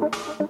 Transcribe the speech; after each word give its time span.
thank 0.00 0.40
you 0.40 0.49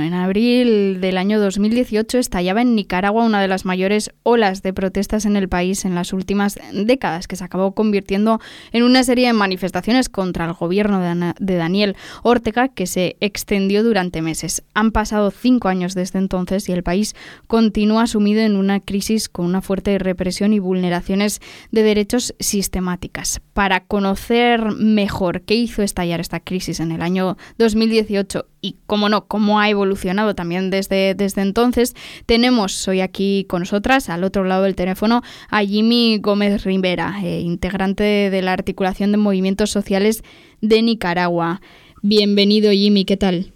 En 0.00 0.14
abril 0.14 1.00
del 1.00 1.18
año 1.18 1.40
2018 1.40 2.18
estallaba 2.18 2.62
en 2.62 2.74
Nicaragua 2.74 3.24
una 3.24 3.42
de 3.42 3.48
las 3.48 3.64
mayores 3.64 4.10
olas 4.22 4.62
de 4.62 4.72
protestas 4.72 5.24
en 5.24 5.36
el 5.36 5.48
país 5.48 5.84
en 5.84 5.94
las 5.94 6.12
últimas 6.12 6.58
décadas, 6.72 7.26
que 7.26 7.36
se 7.36 7.44
acabó 7.44 7.72
convirtiendo 7.72 8.40
en 8.72 8.84
una 8.84 9.02
serie 9.02 9.26
de 9.26 9.32
manifestaciones 9.32 10.08
contra 10.08 10.44
el 10.44 10.52
gobierno 10.52 11.00
de 11.00 11.56
Daniel 11.56 11.96
Ortega, 12.22 12.68
que 12.68 12.86
se 12.86 13.16
extendió 13.20 13.82
durante 13.82 14.22
meses. 14.22 14.62
Han 14.74 14.92
pasado 14.92 15.30
cinco 15.30 15.68
años 15.68 15.94
desde 15.94 16.18
entonces 16.18 16.68
y 16.68 16.72
el 16.72 16.82
país 16.82 17.16
continúa 17.46 18.06
sumido 18.06 18.40
en 18.40 18.56
una 18.56 18.80
crisis 18.80 19.28
con 19.28 19.46
una 19.46 19.62
fuerte 19.62 19.98
represión 19.98 20.52
y 20.52 20.58
vulneraciones 20.58 21.40
de 21.70 21.82
derechos 21.82 22.34
sistemáticas. 22.38 23.40
Para 23.52 23.80
conocer 23.80 24.72
mejor 24.72 25.42
qué 25.42 25.54
hizo 25.54 25.82
estallar 25.82 26.20
esta 26.20 26.40
crisis 26.40 26.80
en 26.80 26.92
el 26.92 27.02
año 27.02 27.36
2018 27.58 28.46
y, 28.60 28.76
cómo 28.86 29.08
no, 29.08 29.26
cómo 29.26 29.60
ha 29.60 29.68
evolucionado 29.68 30.34
también 30.34 30.70
desde, 30.70 31.14
desde 31.14 31.42
entonces, 31.42 31.94
tenemos 32.26 32.86
hoy 32.88 33.00
aquí 33.00 33.46
con 33.48 33.60
nosotras, 33.60 34.08
al 34.08 34.24
otro 34.24 34.44
lado 34.44 34.64
del 34.64 34.74
teléfono, 34.74 35.22
a 35.50 35.60
Jimmy 35.60 36.18
Gómez 36.18 36.64
Rivera, 36.64 37.14
eh, 37.22 37.40
integrante 37.40 38.02
de 38.02 38.42
la 38.42 38.52
articulación 38.52 39.12
de 39.12 39.18
movimientos 39.18 39.70
sociales 39.70 40.22
de 40.60 40.82
Nicaragua. 40.82 41.60
Bienvenido, 42.02 42.70
Jimmy, 42.72 43.04
¿qué 43.04 43.16
tal? 43.16 43.52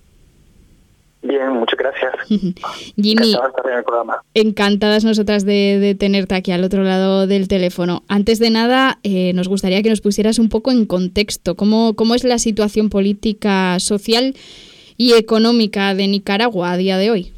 Bien, 1.23 1.53
muchas 1.53 1.79
gracias. 1.79 2.13
Jimmy, 2.97 3.37
encantadas 4.35 5.05
nosotras 5.05 5.45
de, 5.45 5.97
tenerte 5.99 6.35
aquí 6.35 6.51
al 6.51 6.65
otro 6.65 6.83
lado 6.83 7.29
del 7.29 7.47
teléfono. 7.47 8.03
Antes 8.09 8.41
de 8.41 8.51
nada, 8.51 8.99
eh, 9.05 9.33
nos 9.33 9.47
gustaría 9.47 9.83
que 9.83 9.91
nos 9.91 10.01
pusieras 10.01 10.41
un 10.41 10.49
poco 10.49 10.73
en 10.73 10.85
contexto. 10.85 11.55
¿Cómo, 11.55 11.95
cómo 11.95 12.17
es 12.17 12.25
la 12.25 12.39
situación 12.39 12.91
política, 12.91 13.79
social 13.79 14.35
y 15.03 15.15
económica 15.15 15.95
de 15.95 16.07
Nicaragua 16.07 16.71
a 16.71 16.77
día 16.77 16.97
de 16.97 17.11
hoy? 17.11 17.33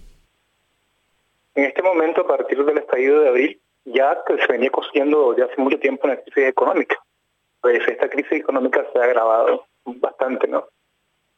En 1.54 1.64
este 1.64 1.80
momento, 1.80 2.20
a 2.20 2.26
partir 2.26 2.62
del 2.62 2.76
estallido 2.76 3.20
de 3.20 3.28
abril, 3.28 3.60
ya 3.86 4.22
se 4.26 4.52
venía 4.52 4.68
cosiendo 4.68 5.34
ya 5.34 5.46
hace 5.46 5.58
mucho 5.62 5.78
tiempo 5.78 6.06
una 6.06 6.16
crisis 6.16 6.48
económica. 6.48 6.96
Pues 7.62 7.80
esta 7.88 8.10
crisis 8.10 8.32
económica 8.32 8.84
se 8.92 8.98
ha 8.98 9.04
agravado 9.04 9.64
bastante, 9.86 10.46
¿no? 10.46 10.66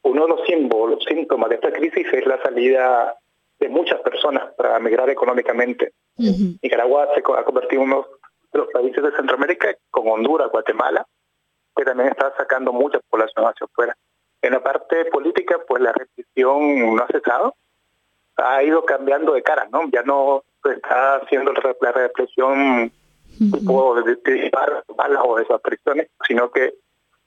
Uno 0.01 0.23
de 0.23 0.27
los 0.27 0.45
símbolos, 0.45 1.05
síntomas 1.07 1.47
de 1.47 1.55
esta 1.55 1.71
crisis 1.71 2.05
es 2.11 2.25
la 2.25 2.41
salida 2.41 3.15
de 3.59 3.69
muchas 3.69 4.01
personas 4.01 4.53
para 4.55 4.77
migrar 4.79 5.09
económicamente. 5.09 5.93
Nicaragua 6.17 7.07
se 7.13 7.21
ha 7.21 7.43
convertido 7.45 7.83
en 7.83 7.87
uno 7.87 8.05
de 8.51 8.59
los 8.59 8.67
países 8.73 9.01
de 9.01 9.11
Centroamérica, 9.13 9.73
con 9.91 10.09
Honduras, 10.09 10.51
Guatemala, 10.51 11.07
que 11.73 11.85
también 11.85 12.09
está 12.09 12.35
sacando 12.35 12.73
mucha 12.73 12.99
población 13.09 13.45
hacia 13.45 13.63
afuera. 13.63 13.95
En 14.41 14.53
la 14.53 14.63
parte 14.63 15.05
política, 15.05 15.59
pues 15.67 15.81
la 15.81 15.91
represión 15.91 16.95
no 16.95 17.03
ha 17.03 17.07
cesado, 17.07 17.55
ha 18.37 18.63
ido 18.63 18.85
cambiando 18.85 19.33
de 19.33 19.41
cara, 19.41 19.67
¿no? 19.71 19.89
Ya 19.91 20.03
no 20.03 20.43
está 20.63 21.15
haciendo 21.15 21.53
la 21.53 21.91
represión 21.91 22.91
tipo 23.37 24.01
de, 24.01 24.15
de, 24.15 24.51
balas 24.95 25.23
o 25.25 25.37
desapariciones, 25.37 26.09
sino 26.27 26.51
que 26.51 26.75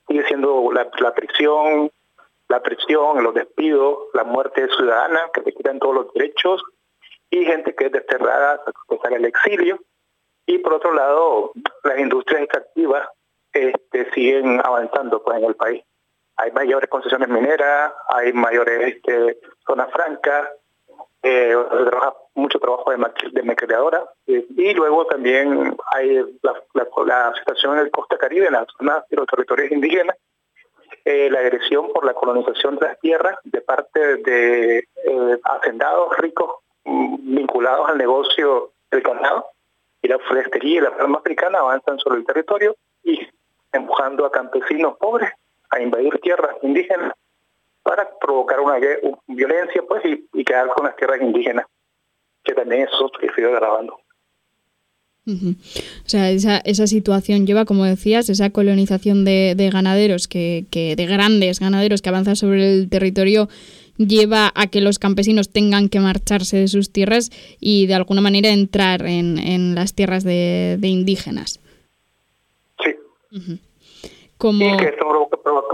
sigue 0.06 0.24
siendo 0.26 0.70
la, 0.72 0.88
la 0.98 1.14
prisión, 1.14 1.90
la 2.48 2.62
presión, 2.62 3.22
los 3.22 3.34
despidos, 3.34 3.98
la 4.14 4.24
muerte 4.24 4.68
ciudadana, 4.76 5.30
que 5.32 5.40
le 5.42 5.52
quitan 5.52 5.78
todos 5.78 5.94
los 5.94 6.12
derechos, 6.14 6.62
y 7.30 7.44
gente 7.44 7.74
que 7.74 7.86
es 7.86 7.92
desterrada, 7.92 8.60
que 8.88 8.94
está 8.94 9.08
en 9.08 9.14
el 9.14 9.24
exilio. 9.26 9.80
Y 10.46 10.58
por 10.58 10.74
otro 10.74 10.92
lado, 10.92 11.52
las 11.84 11.98
industrias 11.98 12.42
extractivas 12.42 13.08
este, 13.52 14.10
siguen 14.12 14.60
avanzando 14.64 15.22
pues 15.22 15.38
en 15.38 15.44
el 15.44 15.54
país 15.54 15.84
hay 16.40 16.52
mayores 16.52 16.88
concesiones 16.88 17.28
mineras, 17.28 17.92
hay 18.08 18.32
mayores 18.32 18.94
este, 18.94 19.38
zonas 19.66 19.90
francas, 19.92 20.48
eh, 21.22 21.54
mucho 22.34 22.58
trabajo 22.58 22.90
de, 22.90 22.96
de 22.96 24.04
eh, 24.26 24.46
y 24.56 24.74
luego 24.74 25.04
también 25.04 25.76
hay 25.92 26.24
la, 26.42 27.34
situación 27.34 27.74
en 27.74 27.80
el 27.80 27.90
Costa 27.90 28.16
Caribe, 28.16 28.46
en 28.46 28.54
las 28.54 28.66
zonas 28.78 29.04
de 29.10 29.16
los 29.16 29.26
territorios 29.26 29.70
indígenas, 29.70 30.16
eh, 31.04 31.28
la 31.30 31.40
agresión 31.40 31.92
por 31.92 32.06
la 32.06 32.14
colonización 32.14 32.76
de 32.76 32.86
las 32.86 32.98
tierras 33.00 33.36
de 33.44 33.60
parte 33.60 34.16
de 34.16 34.84
hacendados 35.44 36.16
ricos 36.16 36.56
mm, 36.84 37.34
vinculados 37.34 37.88
al 37.90 37.98
negocio 37.98 38.72
del 38.90 39.02
ganado 39.02 39.46
y 40.00 40.08
la 40.08 40.18
forestería 40.18 40.78
y 40.78 40.80
la 40.80 40.96
palma 40.96 41.18
africana 41.18 41.58
avanzan 41.58 41.98
sobre 41.98 42.20
el 42.20 42.26
territorio 42.26 42.76
y 43.04 43.28
empujando 43.72 44.24
a 44.24 44.32
campesinos 44.32 44.96
pobres 44.98 45.30
a 45.70 45.80
invadir 45.80 46.18
tierras 46.20 46.56
indígenas 46.62 47.12
para 47.82 48.08
provocar 48.18 48.60
una, 48.60 48.76
violencia 49.26 49.82
pues 49.88 50.02
y, 50.04 50.44
quedar 50.44 50.68
con 50.68 50.86
las 50.86 50.96
tierras 50.96 51.20
indígenas, 51.20 51.66
que 52.44 52.54
también 52.54 52.82
eso 52.82 53.10
que 53.20 53.28
sigue 53.34 53.50
grabando. 53.50 53.98
O 55.26 56.08
sea, 56.08 56.30
esa, 56.30 56.58
esa 56.58 56.86
situación 56.88 57.46
lleva, 57.46 57.64
como 57.64 57.84
decías, 57.84 58.28
esa 58.28 58.50
colonización 58.50 59.24
de, 59.24 59.54
de 59.56 59.70
ganaderos, 59.70 60.26
que, 60.26 60.64
que, 60.70 60.96
de 60.96 61.06
grandes 61.06 61.60
ganaderos 61.60 62.02
que 62.02 62.08
avanzan 62.08 62.36
sobre 62.36 62.72
el 62.72 62.88
territorio, 62.88 63.48
lleva 63.96 64.50
a 64.54 64.66
que 64.66 64.80
los 64.80 64.98
campesinos 64.98 65.50
tengan 65.50 65.88
que 65.88 66.00
marcharse 66.00 66.56
de 66.56 66.68
sus 66.68 66.90
tierras 66.90 67.30
y 67.60 67.86
de 67.86 67.94
alguna 67.94 68.22
manera 68.22 68.48
entrar 68.48 69.06
en, 69.06 69.38
en 69.38 69.74
las 69.74 69.94
tierras 69.94 70.24
de, 70.24 70.76
de 70.80 70.88
indígenas. 70.88 71.60
Sí. 72.82 73.60
Y 74.42 74.76
que 74.76 74.86
están 74.86 75.08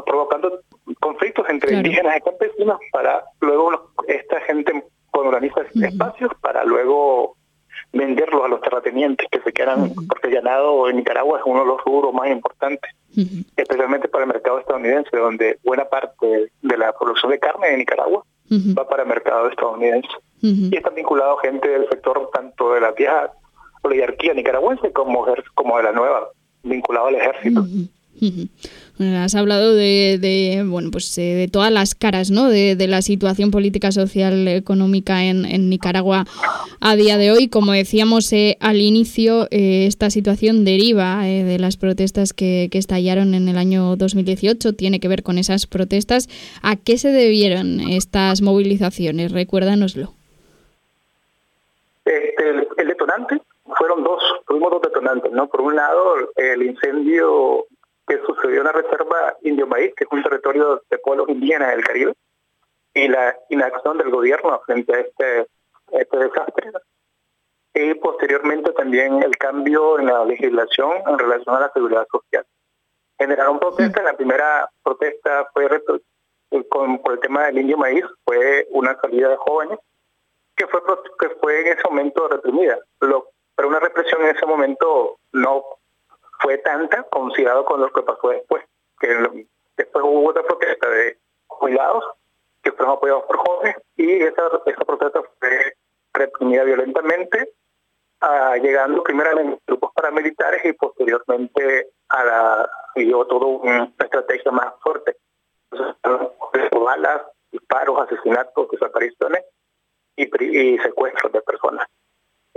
provocando 0.05 0.61
conflictos 1.01 1.47
entre 1.49 1.77
indígenas 1.77 2.17
y 2.17 2.21
campesinos 2.21 2.79
para 2.93 3.25
luego 3.41 3.93
esta 4.09 4.41
gente 4.41 4.85
organiza 5.13 5.63
espacios 5.83 6.31
para 6.41 6.65
luego 6.65 7.37
venderlos 7.93 8.45
a 8.45 8.49
los 8.49 8.61
terratenientes 8.61 9.27
que 9.31 9.41
se 9.41 9.53
quedan, 9.53 9.93
porque 10.09 10.29
el 10.29 10.35
ganado 10.35 10.89
en 10.89 10.97
Nicaragua 10.97 11.39
es 11.39 11.45
uno 11.47 11.61
de 11.61 11.67
los 11.67 11.85
rubros 11.85 12.13
más 12.13 12.29
importantes, 12.29 12.91
especialmente 13.57 14.09
para 14.09 14.25
el 14.25 14.29
mercado 14.29 14.59
estadounidense, 14.59 15.17
donde 15.17 15.59
buena 15.65 15.85
parte 15.87 16.51
de 16.63 16.79
la 16.79 16.93
producción 16.93 17.33
de 17.33 17.39
carne 17.39 17.69
de 17.69 17.77
Nicaragua 17.79 18.25
va 18.77 18.89
para 18.89 19.03
el 19.03 19.09
mercado 19.09 19.49
estadounidense. 19.49 20.09
Y 20.43 20.77
está 20.77 20.91
vinculado 20.91 21.37
gente 21.39 21.69
del 21.69 21.89
sector 21.89 22.31
tanto 22.33 22.75
de 22.75 22.81
la 22.81 22.93
vieja 22.93 23.33
oligarquía 23.83 24.35
nicaragüense 24.35 24.93
como, 24.93 25.27
como 25.55 25.77
de 25.77 25.83
la 25.83 25.93
nueva, 25.93 26.29
vinculado 26.63 27.07
al 27.07 27.15
ejército 27.17 27.65
has 28.99 29.35
hablado 29.35 29.75
de, 29.75 30.65
bueno, 30.67 30.91
pues 30.91 31.17
eh, 31.19 31.35
de 31.35 31.49
todas 31.49 31.71
las 31.71 31.95
caras, 31.95 32.31
¿no? 32.31 32.49
De, 32.49 32.77
la 32.87 33.03
situación 33.03 33.51
política, 33.51 33.93
social, 33.93 34.47
económica 34.49 35.25
en, 35.25 35.69
Nicaragua 35.69 36.25
a 36.81 36.97
día 36.97 37.19
de 37.19 37.33
hoy. 37.33 37.49
Como 37.49 37.73
decíamos 37.73 38.33
eh, 38.33 38.57
al 38.61 38.81
inicio, 38.81 39.49
eh, 39.51 39.87
esta 39.87 40.11
situación 40.11 40.65
deriva 40.65 41.23
de 41.25 41.59
las 41.59 41.77
protestas 41.77 42.33
que, 42.33 42.69
estallaron 42.73 43.35
en 43.35 43.49
el 43.49 43.57
año 43.57 43.97
2018. 43.97 44.75
Tiene 44.75 45.01
que 45.01 45.09
ver 45.09 45.23
con 45.23 45.39
esas 45.39 45.67
protestas. 45.67 46.29
¿A 46.63 46.77
qué 46.77 46.99
se 46.99 47.09
debieron 47.09 47.81
estas 47.81 48.43
movilizaciones? 48.43 49.33
Recuérdanoslo. 49.33 50.13
Este, 52.05 52.51
el, 52.79 52.89
detonante 52.89 53.41
fueron 53.77 54.05
dos, 54.05 54.23
tuvimos 54.47 54.71
dos 54.71 54.83
detonantes, 54.83 55.33
¿no? 55.33 55.49
Por 55.49 55.61
un 55.61 55.75
lado, 55.75 56.31
el 56.37 56.63
incendio 56.63 57.67
que 58.07 58.19
sucedió 58.25 58.59
en 58.59 58.65
la 58.65 58.73
reserva 58.73 59.37
Indio 59.43 59.67
Maíz, 59.67 59.93
que 59.97 60.05
es 60.05 60.13
un 60.13 60.23
territorio 60.23 60.83
de 60.89 60.99
pueblos 60.99 61.29
indígenas 61.29 61.71
del 61.71 61.85
Caribe, 61.85 62.15
y 62.95 63.09
la 63.09 63.37
inacción 63.51 63.99
del 63.99 64.11
gobierno 64.11 64.61
frente 64.65 64.95
a 64.95 65.01
este, 65.01 65.47
este 65.93 66.17
desastre. 66.17 66.73
Y 67.75 67.95
posteriormente 67.95 68.73
también 68.73 69.23
el 69.23 69.37
cambio 69.37 69.99
en 69.99 70.07
la 70.07 70.25
legislación 70.25 70.93
en 71.07 71.19
relación 71.19 71.57
a 71.57 71.61
la 71.61 71.73
seguridad 71.73 72.07
social. 72.11 72.47
Generaron 73.19 73.59
protestas. 73.59 74.03
La 74.03 74.17
primera 74.17 74.71
protesta 74.83 75.51
fue 75.53 75.69
con, 76.71 76.99
por 77.01 77.13
el 77.13 77.21
tema 77.21 77.45
del 77.45 77.59
indio 77.59 77.77
maíz, 77.77 78.05
fue 78.25 78.67
una 78.71 78.99
salida 79.01 79.29
de 79.29 79.37
jóvenes 79.37 79.79
que 80.57 80.67
fue, 80.69 80.81
que 81.19 81.29
fue 81.41 81.61
en 81.61 81.79
ese 81.79 81.83
momento 81.89 82.29
reprimida. 82.29 82.79
Pero 82.99 83.29
una 83.69 83.81
represión 83.81 84.23
en 84.23 84.35
ese 84.35 84.47
momento 84.47 85.19
no 85.33 85.65
fue 86.41 86.59
tanta 86.59 87.03
considerado 87.05 87.65
con 87.65 87.81
lo 87.81 87.93
que 87.93 88.03
pasó 88.03 88.29
después, 88.29 88.65
que 89.01 89.47
después 89.77 90.05
hubo 90.05 90.31
otra 90.31 90.43
protesta 90.43 90.89
de 90.89 91.19
jubilados 91.47 92.05
que 92.63 92.73
fueron 92.73 92.97
apoyados 92.97 93.25
por 93.25 93.37
jóvenes 93.37 93.77
y 93.97 94.23
esa, 94.23 94.49
protesta 94.87 95.23
fue 95.39 95.75
reprimida 96.13 96.65
violentamente, 96.65 97.53
uh, 98.23 98.61
llegando 98.61 99.03
primeramente 99.03 99.63
grupos 99.67 99.93
paramilitares 99.95 100.65
y 100.65 100.73
posteriormente 100.73 101.91
a 102.09 102.25
la 102.25 102.71
dio 102.97 103.25
toda 103.27 103.47
una 103.47 103.93
estrategia 103.99 104.51
más 104.51 104.73
fuerte. 104.81 105.17
Entonces, 105.71 106.71
balas, 106.73 107.23
disparos, 107.53 108.01
asesinatos, 108.01 108.71
desapariciones 108.71 109.45
y 110.17 110.79
secuestros 110.79 111.33
de 111.33 111.43
personas. 111.43 111.87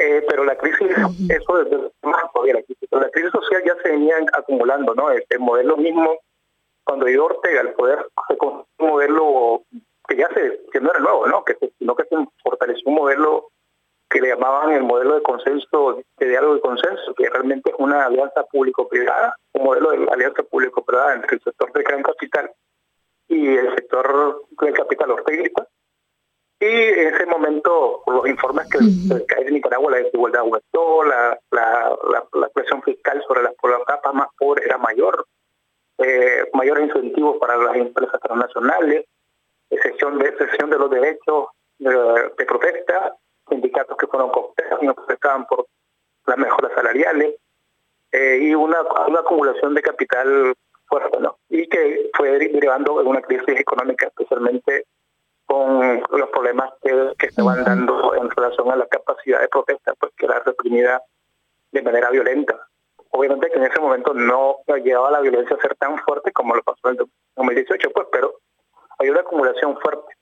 Eh, 0.02 0.26
pero 0.30 0.46
la 0.46 0.58
crisis, 0.58 0.88
eso 1.30 1.90
más 2.04 2.24
todavía 2.34 2.54
la 2.54 2.64
crisis, 2.64 2.88
la 2.90 3.10
crisis 3.10 3.32
social 3.32 3.62
ya 3.66 3.76
se 3.84 3.90
venía 3.90 4.16
acumulando, 4.32 4.96
¿no? 4.96 5.12
El, 5.12 5.26
modelo 5.40 5.76
mismo, 5.76 6.18
cuando 6.86 7.06
llegó 7.06 7.26
Ortega 7.26 7.60
al 7.60 7.74
poder, 7.74 8.08
se 8.30 8.38
un 8.40 8.66
modelo 8.78 9.64
que 10.08 10.16
ya 10.16 10.30
se, 10.30 10.62
que 10.72 10.80
no 10.80 10.92
era 10.92 11.02
nuevo, 11.02 11.28
¿no? 11.28 11.44
Que 11.44 11.58
sino 11.78 11.96
que 11.98 12.06
se 12.06 12.16
fortaleció 12.42 12.84
un 12.86 12.96
modelo 12.96 13.50
que 14.10 14.22
le 14.22 14.30
llamaban 14.30 14.72
el 14.72 14.84
modelo 14.84 15.16
de 15.16 15.22
consenso, 15.22 16.02
de 16.18 16.30
diálogo 16.30 16.56
y 16.56 16.62
consenso, 16.62 17.14
que 17.16 17.30
realmente 17.30 17.70
es 17.70 17.76
una 17.78 18.06
alianza 18.06 18.46
público-privada, 18.46 19.36
un 19.52 19.66
modelo 19.66 19.92
de 19.92 20.08
alianza 20.14 20.44
público-privada 20.44 21.16
entre 21.16 21.36
el 21.36 21.44
sector 21.44 21.74
del 21.74 21.84
gran 21.84 22.04
capital 22.04 22.50
y 23.28 23.58
el 23.58 23.76
sector 23.76 24.46
del 24.62 24.74
capital 24.74 25.12
orteguista. 25.12 25.68
Y 26.62 26.66
en 26.66 27.14
ese 27.14 27.26
momento, 27.26 28.02
por 28.06 28.16
los 28.16 28.28
informes 28.28 28.68
que, 28.70 28.80
hay 28.80 29.48
en 29.48 29.54
Nicaragua, 29.54 29.92
la 29.92 29.98
desigualdad 29.98 30.42
aumentó, 30.42 31.04
la, 31.04 31.40
la, 31.52 31.98
la, 32.34 32.50
presión 32.50 32.84
fiscal 32.84 33.24
sobre 33.26 33.44
las, 33.44 33.54
capas 33.88 34.14
más 34.14 34.28
pobres 34.38 34.66
era 34.66 34.78
mayor, 34.78 35.26
eh, 36.00 36.50
mayores 36.54 36.88
incentivos 36.88 37.38
para 37.38 37.56
las 37.56 37.76
empresas 37.78 38.20
transnacionales, 38.20 39.06
excepción 39.70 40.18
de, 40.18 40.28
excepción 40.28 40.70
de 40.70 40.78
los 40.78 40.90
derechos 40.90 41.48
de, 41.78 42.32
de 42.38 42.46
protesta 42.46 43.16
sindicatos 43.50 43.98
que 43.98 44.08
fueron 44.08 44.32
y 44.82 44.86
no 44.86 44.94
protestaban 44.94 45.46
por 45.46 45.66
las 46.26 46.38
mejoras 46.38 46.72
salariales 46.76 47.36
eh, 48.12 48.40
y 48.42 48.54
una, 48.54 48.82
una 49.08 49.20
acumulación 49.20 49.74
de 49.74 49.82
capital 49.82 50.54
fuerte, 50.88 51.20
¿no? 51.20 51.38
Y 51.50 51.68
que 51.68 52.10
fue 52.14 52.32
derivando 52.32 53.02
en 53.02 53.08
una 53.08 53.22
crisis 53.22 53.60
económica, 53.60 54.08
especialmente 54.08 54.86
que, 57.30 57.36
que 57.36 57.42
estaban 57.42 57.64
dando 57.64 58.16
en 58.16 58.30
relación 58.30 58.72
a 58.72 58.76
la 58.76 58.88
capacidad 58.88 59.42
de 59.42 59.48
protesta, 59.48 59.94
pues 59.96 60.12
que 60.18 60.26
era 60.26 60.40
reprimida 60.40 61.02
de 61.72 61.82
manera 61.82 62.10
violenta. 62.10 62.68
Obviamente 63.12 63.50
que 63.50 63.58
en 63.58 63.64
ese 63.64 63.80
momento 63.80 64.14
no 64.14 64.58
llegaba 64.84 65.12
la 65.12 65.22
violencia 65.22 65.56
a 65.56 65.62
ser 65.62 65.76
tan 65.76 65.98
fuerte 66.00 66.32
como 66.32 66.56
lo 66.56 66.64
pasó 66.64 66.90
en 66.90 67.00
el 67.00 67.08
2018, 67.36 67.90
pues, 67.92 68.08
pero 68.12 68.34
hay 69.00 69.10
una 69.10 69.22
acumulación 69.22 69.78
fuerte. 69.80 70.16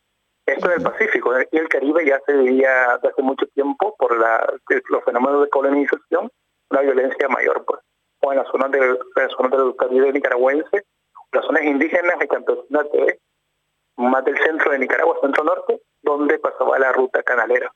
Esto 0.45 0.67
en 0.67 0.77
el 0.77 0.83
Pacífico 0.83 1.33
y 1.51 1.57
el 1.57 1.67
Caribe 1.67 2.05
ya 2.05 2.21
se 2.25 2.33
veía 2.33 2.93
hace 2.93 3.21
mucho 3.21 3.45
tiempo 3.47 3.95
por 3.97 4.17
la, 4.17 4.47
los 4.89 5.03
fenómenos 5.03 5.43
de 5.43 5.49
colonización, 5.49 6.31
una 6.69 6.81
violencia 6.81 7.27
mayor, 7.27 7.65
pues, 7.65 7.81
o 8.21 8.31
en 8.31 8.37
las 8.37 8.47
zonas 8.47 8.71
del, 8.71 8.97
zona 9.35 9.57
del 9.57 9.75
Caribe 9.75 10.13
nicaragüense, 10.13 10.85
las 11.33 11.45
zonas 11.45 11.63
indígenas 11.63 12.15
y 12.21 12.27
campesinas 12.27 12.91
de 12.91 13.19
más 13.97 14.23
del 14.23 14.37
centro 14.37 14.71
de 14.71 14.79
Nicaragua, 14.79 15.17
centro 15.21 15.43
norte, 15.43 15.81
donde 16.01 16.39
pasaba 16.39 16.79
la 16.79 16.91
ruta 16.91 17.23
canalera. 17.23 17.73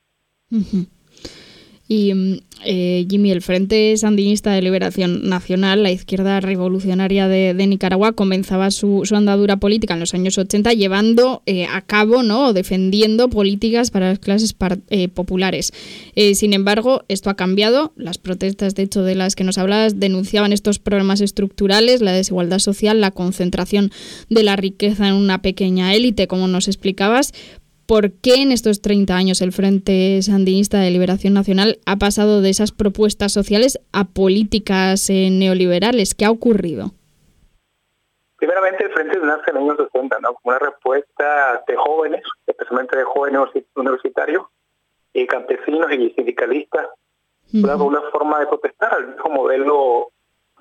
Y 1.92 2.14
mm, 2.14 2.38
eh, 2.64 3.06
Jimmy, 3.10 3.32
el 3.32 3.42
Frente 3.42 3.98
Sandinista 3.98 4.52
de 4.52 4.62
Liberación 4.62 5.28
Nacional, 5.28 5.84
la 5.84 5.92
izquierda 5.92 6.40
revolucionaria 6.40 7.28
de, 7.28 7.54
Nicaragua, 7.68 8.14
comenzaba 8.14 8.72
su, 8.72 9.04
andadura 9.12 9.58
política 9.58 9.96
en 9.96 10.00
los 10.00 10.14
años 10.14 10.38
80 10.38 10.72
llevando 10.72 11.42
eh, 11.46 11.66
a 11.66 11.82
cabo 11.82 12.24
¿no? 12.24 12.46
o 12.46 12.54
defendiendo 12.54 13.30
políticas 13.30 13.92
para 13.92 14.08
las 14.08 14.20
clases 14.20 14.56
eh, 14.90 15.10
populares. 15.10 15.74
sin 16.34 16.54
embargo, 16.54 17.04
esto 17.10 17.30
ha 17.30 17.36
cambiado. 17.36 17.92
Las 17.98 18.18
protestas, 18.20 18.74
de 18.74 18.84
hecho, 18.84 19.04
de 19.04 19.16
las 19.16 19.36
que 19.36 19.44
nos 19.44 19.58
hablabas, 19.58 20.00
denunciaban 20.00 20.54
estos 20.54 20.80
problemas 20.80 21.20
estructurales, 21.20 22.02
la 22.02 22.14
desigualdad 22.14 22.60
social, 22.60 23.02
la 23.02 23.12
concentración 23.12 23.92
de 24.30 24.44
la 24.44 24.56
riqueza 24.56 25.10
en 25.10 25.16
una 25.16 25.42
pequeña 25.42 25.94
élite, 25.94 26.28
como 26.28 26.48
nos 26.48 26.70
explicabas 26.70 27.34
por 27.92 28.14
qué 28.22 28.36
en 28.36 28.54
estos 28.54 28.82
30 28.82 29.14
años 29.14 29.42
el 29.42 29.52
Frente 29.52 30.22
Sandinista 30.22 30.80
de 30.80 30.92
Liberación 30.92 31.34
Nacional 31.34 31.80
ha 31.86 31.98
pasado 31.98 32.40
de 32.40 32.50
esas 32.50 32.72
propuestas 32.72 33.34
sociales 33.34 33.82
a 33.92 34.06
políticas 34.06 35.10
eh, 35.10 35.28
neoliberales. 35.30 36.16
¿Qué 36.16 36.24
ha 36.24 36.32
ocurrido? 36.32 36.92
Primeramente, 38.38 38.86
el 38.86 38.92
Frente 38.92 39.20
nace 39.20 39.52
en 39.52 39.56
los 39.56 39.64
años 39.64 39.90
60, 39.92 40.20
¿no? 40.22 40.36
como 40.36 40.56
una 40.56 40.60
respuesta 40.60 41.66
de 41.68 41.76
jóvenes, 41.76 42.24
especialmente 42.48 42.96
de 42.96 43.04
jóvenes 43.04 43.42
universitarios 43.76 44.46
y 45.12 45.28
campesinos 45.28 45.92
y 45.92 46.12
sindicalistas, 46.12 46.88
una, 47.52 47.78
forma 48.10 48.40
de 48.40 48.48
protestar 48.48 48.94
al 48.94 49.08
viejo 49.08 49.30
modelo 49.30 50.12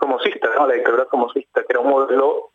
somocista, 0.01 0.49
¿no? 0.59 0.67
la 0.67 0.75
dictadura 0.75 1.07
somocista, 1.09 1.61
que 1.61 1.75
era 1.75 1.79
un 1.79 1.91
modelo 1.91 2.50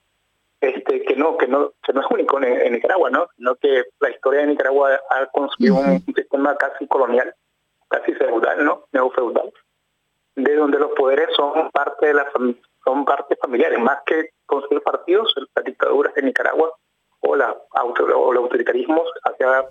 este, 0.70 1.04
que 1.04 1.16
no 1.16 1.38
que 1.38 1.48
no 1.48 1.74
no 1.94 2.02
es 2.02 2.08
único 2.10 2.42
en, 2.42 2.74
Nicaragua 2.74 3.10
no 3.10 3.28
sino 3.38 3.56
que 3.56 3.84
la 4.00 4.10
historia 4.10 4.42
de 4.42 4.48
Nicaragua 4.48 5.00
ha 5.10 5.26
construido 5.28 5.76
un 5.76 6.02
sistema 6.06 6.56
casi 6.58 6.88
colonial 6.88 7.34
casi 7.90 8.14
feudal 8.14 8.64
no 8.64 8.86
neofeudal 8.92 9.52
de 10.36 10.56
donde 10.56 10.80
los 10.80 10.92
poderes 10.92 11.30
son 11.36 11.72
parte 11.72 12.08
de 12.08 12.14
la 12.14 12.28
son 12.84 13.06
partes 13.06 13.38
familiares. 13.42 13.80
Más 13.80 14.00
que 14.06 14.30
construir 14.46 14.84
partidos 14.84 15.34
las 15.56 15.66
dictaduras 15.66 16.14
de 16.14 16.22
Nicaragua 16.22 16.72
o 17.22 17.36
la 17.36 17.56
o 17.74 18.32
el 18.32 18.38
autoritarismo 18.38 19.04
se 19.38 19.44
ha 19.44 19.66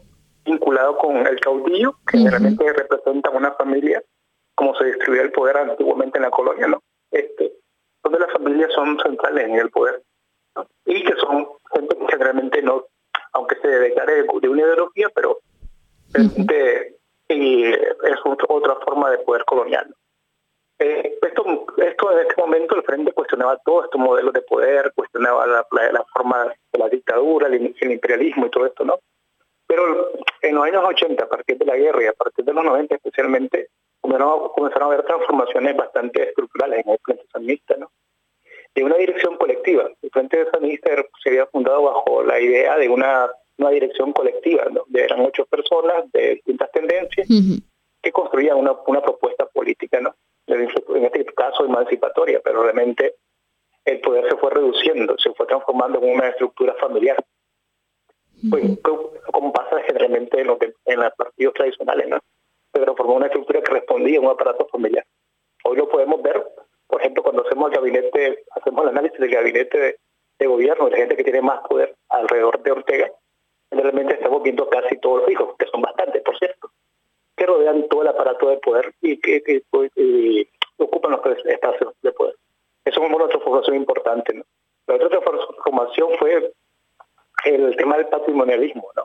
vinculado 0.45 0.99
con 0.99 1.27
el 1.27 1.39
caudillo 1.41 1.97
que 2.07 2.29
realmente 2.29 2.73
representa 2.73 3.31
una 3.31 3.53
familia 3.53 4.03
como 4.55 4.75
se 4.77 4.85
distribuía 4.85 5.23
el 5.23 5.33
poder 5.33 5.57
antiguamente 5.57 6.19
en 6.19 6.23
la 6.23 6.31
colonia 6.31 6.67
no 6.67 6.83
este 7.11 7.55
donde 8.03 8.19
las 8.19 8.33
familias 8.33 8.71
son 8.75 8.99
centrales 9.01 9.49
en 9.49 9.55
el 9.55 9.71
poder 9.71 10.03
y 10.87 11.03
que 11.03 11.15
son 11.17 11.49
gente 11.75 11.97
que 11.97 12.07
generalmente 12.09 12.63
no, 12.63 12.85
aunque 13.33 13.57
se 13.57 13.69
declare 13.69 14.25
de 14.25 14.49
una 14.49 14.63
ideología, 14.63 15.09
pero 15.15 15.39
y 17.29 17.65
es 17.65 18.21
otra 18.25 18.77
forma 18.77 19.11
de 19.11 19.19
poder 19.19 19.45
colonial. 19.45 19.95
Eh, 20.79 21.19
esto, 21.23 21.67
esto 21.79 22.13
en 22.13 22.27
este 22.27 22.41
momento 22.41 22.75
el 22.75 22.83
Frente 22.83 23.13
cuestionaba 23.13 23.59
todo 23.65 23.85
estos 23.85 24.01
modelos 24.01 24.33
de 24.33 24.43
poder, 24.43 24.93
cuestionaba 24.95 25.47
la, 25.47 25.67
la, 25.71 26.05
forma 26.13 26.53
de 26.73 26.79
la 26.79 26.89
dictadura, 26.89 27.47
el, 27.47 27.75
imperialismo 27.81 28.47
y 28.47 28.51
todo 28.51 28.67
esto, 28.67 28.85
¿no? 28.85 28.99
Pero 29.67 30.11
en 30.43 30.55
los 30.55 30.65
años 30.65 30.85
80, 30.85 31.25
a 31.25 31.29
partir 31.29 31.59
de 31.59 31.65
la 31.65 31.77
guerra 31.77 32.03
y 32.03 32.07
a 32.07 32.13
partir 32.13 32.45
de 32.45 32.53
los 32.53 32.65
90 32.65 32.97
especialmente, 32.97 33.69
comenzaron 34.01 34.83
a 34.83 34.93
haber 34.93 35.07
transformaciones 35.07 35.77
bastante 35.77 36.29
estructurales 36.29 36.85
en 36.85 36.93
el 36.93 36.99
Frente 37.03 37.25
Sandinista, 37.33 37.77
¿no? 37.77 37.91
De 38.75 38.85
una 38.85 38.97
dirección 38.97 39.37
colectiva. 39.37 39.89
El 40.03 40.11
Frente 40.11 40.39
de 40.45 40.51
Sandinista 40.51 40.91
se 41.23 41.29
había 41.29 41.47
fundado 41.47 41.83
bajo 41.83 42.23
la 42.23 42.41
idea 42.41 42.77
de 42.77 42.89
una, 42.89 43.31
una 43.59 43.71
dirección 43.71 44.13
colectiva, 44.13 44.65
donde 44.71 45.03
eran 45.03 45.21
ocho 45.21 45.47
personas 45.47 46.11
de 46.13 46.37
distintas 46.37 46.71
tendencias 46.73 47.29
que 48.03 48.13
construían 48.13 48.59
una, 48.59 48.73
una 48.87 49.01
propuesta 49.01 49.47
política, 49.47 50.01
¿no? 50.01 50.15
en 50.47 51.05
este 51.05 51.25
caso 51.27 51.65
emancipatoria, 51.65 52.41
pero 52.45 52.63
realmente 52.63 53.15
el 53.85 54.01
poder 54.01 54.29
se 54.29 54.37
fue 54.37 54.51
reduciendo, 54.51 55.17
se 55.19 55.33
fue 55.33 55.47
transformando 55.47 55.99
en 56.03 56.15
una 56.17 56.29
estructura 56.29 56.75
familiar. 56.75 57.23
Pues, 58.51 58.79
como 59.33 59.53
pasa 59.53 59.81
generalmente 59.87 60.41
en, 60.41 60.49
lo 60.49 60.59
que, 60.59 60.75
en 60.85 61.01
los 61.01 61.15
partidos 61.15 61.55
tradicionales, 61.55 62.09
¿no? 62.09 62.19
Se 62.73 62.81
transformó 62.81 63.15
una 63.15 63.27
estructura 63.27 63.63
que 63.63 63.73
respondía 63.73 64.19
a 64.19 64.21
un 64.21 64.29
aparato 64.29 64.67
familiar. 64.67 65.07
Hoy 65.65 65.79
lo 65.79 65.89
podemos 65.89 66.21
ver 66.21 66.45
por 66.87 67.01
ejemplo, 67.01 67.23
cuando 67.23 67.43
hacemos 67.45 67.71
el 67.71 67.77
gabinete, 67.77 68.45
hacemos 68.53 68.83
el 68.83 68.89
análisis 68.91 69.19
del 69.19 69.31
gabinete 69.31 69.99
de, 70.39 70.47
gobierno, 70.47 70.85
de 70.87 70.91
la 70.91 70.97
gente 70.99 71.17
que 71.17 71.25
tiene 71.25 71.41
más 71.41 71.61
poder 71.69 71.95
alrededor 72.09 72.63
de 72.63 72.71
Ortega, 72.71 73.11
realmente 73.71 74.15
estamos 74.15 74.43
viendo 74.43 74.69
casi 74.69 74.97
todos 74.99 75.23
los 75.23 75.31
hijos, 75.31 75.55
que 75.59 75.67
son 75.67 75.83
bastantes, 75.83 76.23
por 76.23 76.39
cierto, 76.39 76.71
que 77.37 77.47
rodean 77.47 77.89
todo 77.89 78.03
el 78.03 78.09
aparato 78.09 78.49
de 78.49 78.59
poder 78.59 78.95
y 79.01 79.19
que, 79.19 79.63
pues, 79.71 79.91
ocupan 80.77 81.13
los 81.13 81.21
espacios 81.47 81.95
de 82.03 82.13
poder. 82.13 82.35
Eso 82.85 83.03
es 83.03 83.13
una 83.13 83.29
transformación 83.29 83.77
importante. 83.77 84.35
¿no? 84.35 84.45
La 84.87 84.95
otra 84.97 85.09
transformación 85.09 86.11
fue 86.19 86.53
el 87.45 87.77
tema 87.77 87.97
del 87.97 88.07
patrimonialismo. 88.07 88.89
¿no? 88.97 89.05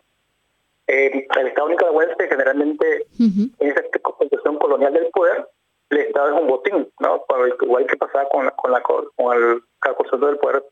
Eh, 0.88 1.28
el 1.40 1.48
Estado 1.48 1.70
nicaragüense 1.70 2.28
generalmente 2.28 3.06
en 3.20 3.52
esa 3.60 3.84
concepción 4.02 4.58
colonial 4.58 4.94
del 4.94 5.08
poder 5.12 5.48
el 5.90 5.98
Estado 6.00 6.36
es 6.36 6.42
un 6.42 6.48
botín, 6.48 6.92
¿no? 7.00 7.26
Igual 7.62 7.88
que 7.88 7.98
pasaba 7.98 8.28
con, 8.30 8.46
la, 8.46 8.52
con, 8.52 8.72
la, 8.72 8.82
con 8.82 9.08
el 9.38 9.64
concepto 9.96 10.28
del 10.28 10.38
poder 10.38 10.64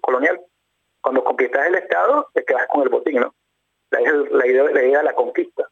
colonial. 0.00 0.40
Cuando 1.00 1.22
conquistas 1.24 1.66
el 1.66 1.76
Estado, 1.76 2.28
te 2.34 2.44
quedas 2.44 2.66
con 2.68 2.82
el 2.82 2.88
botín, 2.88 3.20
¿no? 3.20 3.34
La, 3.90 4.00
la, 4.00 4.46
idea, 4.46 4.64
la 4.64 4.82
idea 4.82 4.98
de 4.98 5.04
la 5.04 5.14
conquista. 5.14 5.68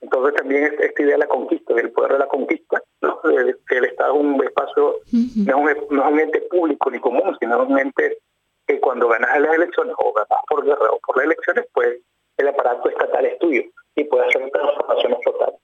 Entonces 0.00 0.34
también 0.34 0.76
esta 0.78 1.02
idea 1.02 1.14
de 1.14 1.20
la 1.20 1.26
conquista, 1.26 1.74
del 1.74 1.90
poder 1.90 2.12
de 2.12 2.18
la 2.18 2.28
conquista, 2.28 2.82
¿no? 3.00 3.20
que 3.22 3.76
el 3.76 3.84
Estado 3.86 4.14
es 4.14 4.20
un 4.20 4.44
espacio, 4.44 5.00
no, 5.46 5.68
es 5.68 5.76
un, 5.78 5.96
no 5.96 6.06
es 6.06 6.12
un 6.12 6.20
ente 6.20 6.40
público 6.42 6.90
ni 6.90 7.00
común, 7.00 7.36
sino 7.40 7.62
es 7.62 7.68
un 7.68 7.78
ente 7.78 8.18
que 8.66 8.78
cuando 8.80 9.08
ganas 9.08 9.40
las 9.40 9.54
elecciones 9.54 9.94
o 9.98 10.12
ganas 10.12 10.44
por 10.48 10.64
guerra 10.64 10.90
o 10.90 11.00
por 11.00 11.16
las 11.16 11.26
elecciones, 11.26 11.66
pues 11.72 11.98
el 12.36 12.48
aparato 12.48 12.88
estatal 12.90 13.24
es 13.24 13.38
tuyo 13.38 13.62
y 13.94 14.04
puede 14.04 14.26
hacer 14.26 14.50
transformaciones 14.50 15.20
totales. 15.22 15.60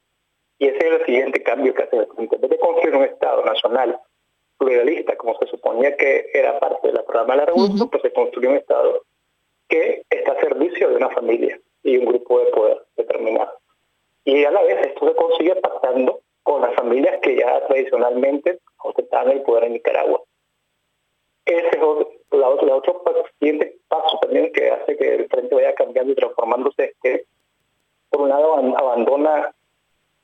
Y 0.62 0.68
ese 0.68 0.78
es 0.78 1.00
el 1.00 1.06
siguiente 1.06 1.42
cambio 1.42 1.74
que 1.74 1.82
hace 1.82 1.96
En 1.96 2.28
vez 2.28 2.40
de 2.50 2.58
construir 2.60 2.94
un 2.94 3.02
Estado 3.02 3.44
nacional 3.44 3.98
pluralista, 4.58 5.16
como 5.16 5.36
se 5.38 5.48
suponía 5.48 5.96
que 5.96 6.30
era 6.32 6.60
parte 6.60 6.86
del 6.86 7.02
programa 7.02 7.34
de 7.34 7.40
la 7.40 7.46
revolución, 7.46 7.90
pues 7.90 8.00
se 8.00 8.12
construyó 8.12 8.50
un 8.50 8.58
Estado 8.58 9.02
que 9.68 10.04
está 10.08 10.30
a 10.30 10.40
servicio 10.40 10.88
de 10.88 10.94
una 10.94 11.10
familia 11.10 11.58
y 11.82 11.96
un 11.96 12.04
grupo 12.04 12.38
de 12.38 12.52
poder 12.52 12.80
determinado. 12.96 13.58
Y 14.24 14.44
a 14.44 14.52
la 14.52 14.62
vez 14.62 14.86
esto 14.86 15.08
se 15.08 15.16
consigue 15.16 15.56
pactando 15.56 16.20
con 16.44 16.62
las 16.62 16.76
familias 16.76 17.18
que 17.22 17.34
ya 17.34 17.66
tradicionalmente 17.66 18.60
ostentaban 18.84 19.32
el 19.32 19.42
poder 19.42 19.64
en 19.64 19.72
Nicaragua. 19.72 20.22
Ese 21.44 21.70
es 21.76 21.82
otro, 21.82 22.08
la, 22.30 22.38
la 22.38 22.76
otro 22.76 23.02
siguiente 23.40 23.78
paso 23.88 24.16
también 24.20 24.52
que 24.52 24.70
hace 24.70 24.96
que 24.96 25.12
el 25.12 25.28
frente 25.28 25.56
vaya 25.56 25.74
cambiando 25.74 26.12
y 26.12 26.14
transformándose 26.14 26.84
es 26.84 26.94
que, 27.02 27.24
por 28.10 28.20
un 28.20 28.28
lado, 28.28 28.54
abandona 28.76 29.52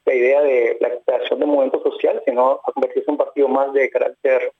la 0.08 0.14
idea 0.14 0.40
de 0.42 0.78
la 0.80 0.90
creación 1.04 1.38
de 1.38 1.46
movimiento 1.46 1.82
social, 1.82 2.22
sino 2.24 2.52
a 2.52 2.72
convertirse 2.72 3.10
en 3.10 3.12
un 3.12 3.18
partido 3.18 3.48
más 3.48 3.72
de 3.74 3.90
carácter 3.90 4.52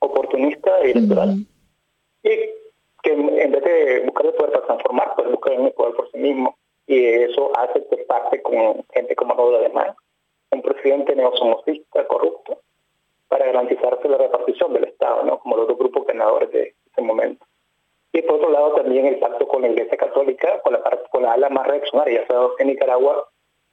oportunista 0.00 0.84
y 0.84 0.90
electoral. 0.90 1.36
Y 2.24 2.30
que 3.02 3.12
en 3.12 3.52
vez 3.52 3.62
de 3.62 4.00
buscar 4.00 4.26
el 4.26 4.34
poder 4.34 4.52
para 4.52 4.66
transformar, 4.66 5.12
pues 5.14 5.30
buscar 5.30 5.52
el 5.52 5.72
poder 5.72 5.94
por 5.94 6.10
sí 6.10 6.18
mismo. 6.18 6.56
Y 6.86 7.04
eso 7.04 7.52
hace 7.56 7.84
que 7.88 7.98
parte 7.98 8.42
con 8.42 8.84
gente 8.92 9.14
como 9.14 9.34
Raúl 9.34 9.54
Alemán, 9.54 9.94
un 10.50 10.62
presidente 10.62 11.14
neosomocista 11.14 12.06
corrupto, 12.08 12.60
para 13.28 13.46
garantizarse 13.46 14.08
la 14.08 14.18
repartición 14.18 14.72
del 14.72 14.84
Estado, 14.84 15.22
¿no? 15.22 15.38
como 15.38 15.58
los 15.58 15.68
dos 15.68 15.78
grupos 15.78 16.06
ganadores 16.06 16.50
de 16.50 16.74
ese 16.90 17.02
momento. 17.02 17.44
Y 18.12 18.22
por 18.22 18.36
otro 18.36 18.50
lado 18.50 18.72
también 18.72 19.06
el 19.06 19.18
pacto 19.18 19.46
con 19.46 19.62
la 19.62 19.68
Iglesia 19.68 19.96
Católica, 19.96 20.60
con 20.62 20.72
la, 20.72 20.80
con 21.10 21.22
la 21.22 21.34
ala 21.34 21.50
más 21.50 21.66
reaccionaria. 21.68 22.24
O 22.30 22.54
en 22.58 22.68
Nicaragua 22.68 23.28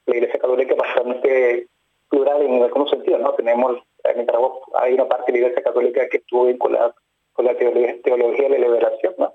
la 0.05 0.15
Iglesia 0.15 0.39
Católica 0.39 0.73
es 0.73 0.77
bastante 0.77 1.67
plural 2.09 2.41
en 2.41 2.63
algunos 2.63 2.89
sentidos, 2.89 3.21
¿no? 3.21 3.33
Tenemos 3.33 3.77
en 4.03 4.19
Nicaragua 4.19 4.59
hay 4.75 4.93
una 4.93 5.07
parte 5.07 5.31
de 5.31 5.39
la 5.39 5.45
Iglesia 5.45 5.63
Católica 5.63 6.07
que 6.09 6.17
estuvo 6.17 6.45
vinculada 6.45 6.93
con 7.33 7.45
la 7.45 7.55
teología, 7.55 8.49
de 8.49 8.59
la 8.59 8.67
liberación, 8.67 9.15
¿no? 9.17 9.33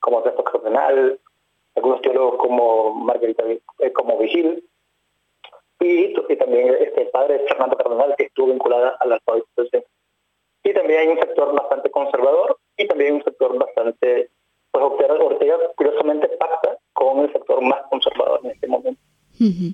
Como 0.00 0.20
Resto 0.20 0.44
Cardenal, 0.44 1.18
algunos 1.74 2.00
teólogos 2.02 2.36
como 2.36 2.94
Margarita, 2.94 3.42
eh, 3.44 3.92
como 3.92 4.18
Vigil, 4.18 4.62
y, 5.80 6.14
también 6.36 6.74
este 6.80 7.06
padre 7.06 7.44
Fernando 7.48 7.76
Cardenal 7.76 8.14
que 8.16 8.24
estuvo 8.24 8.48
vinculada 8.48 8.96
a 9.00 9.06
la 9.06 9.14
alfabetización. 9.16 9.84
Y 10.64 10.72
también 10.72 11.00
hay 11.00 11.08
un 11.08 11.18
sector 11.18 11.54
bastante 11.54 11.90
conservador 11.90 12.58
y 12.76 12.86
también 12.86 13.14
un 13.14 13.24
sector 13.24 13.56
bastante, 13.58 14.30
pues 14.70 14.84
Ortega 14.84 15.58
curiosamente 15.76 16.28
pacta 16.28 16.78
con 16.92 17.20
el 17.20 17.32
sector 17.32 17.60
más 17.62 17.82
conservador 17.88 18.40
en 18.42 18.50
este 18.50 18.66
momento 18.66 19.00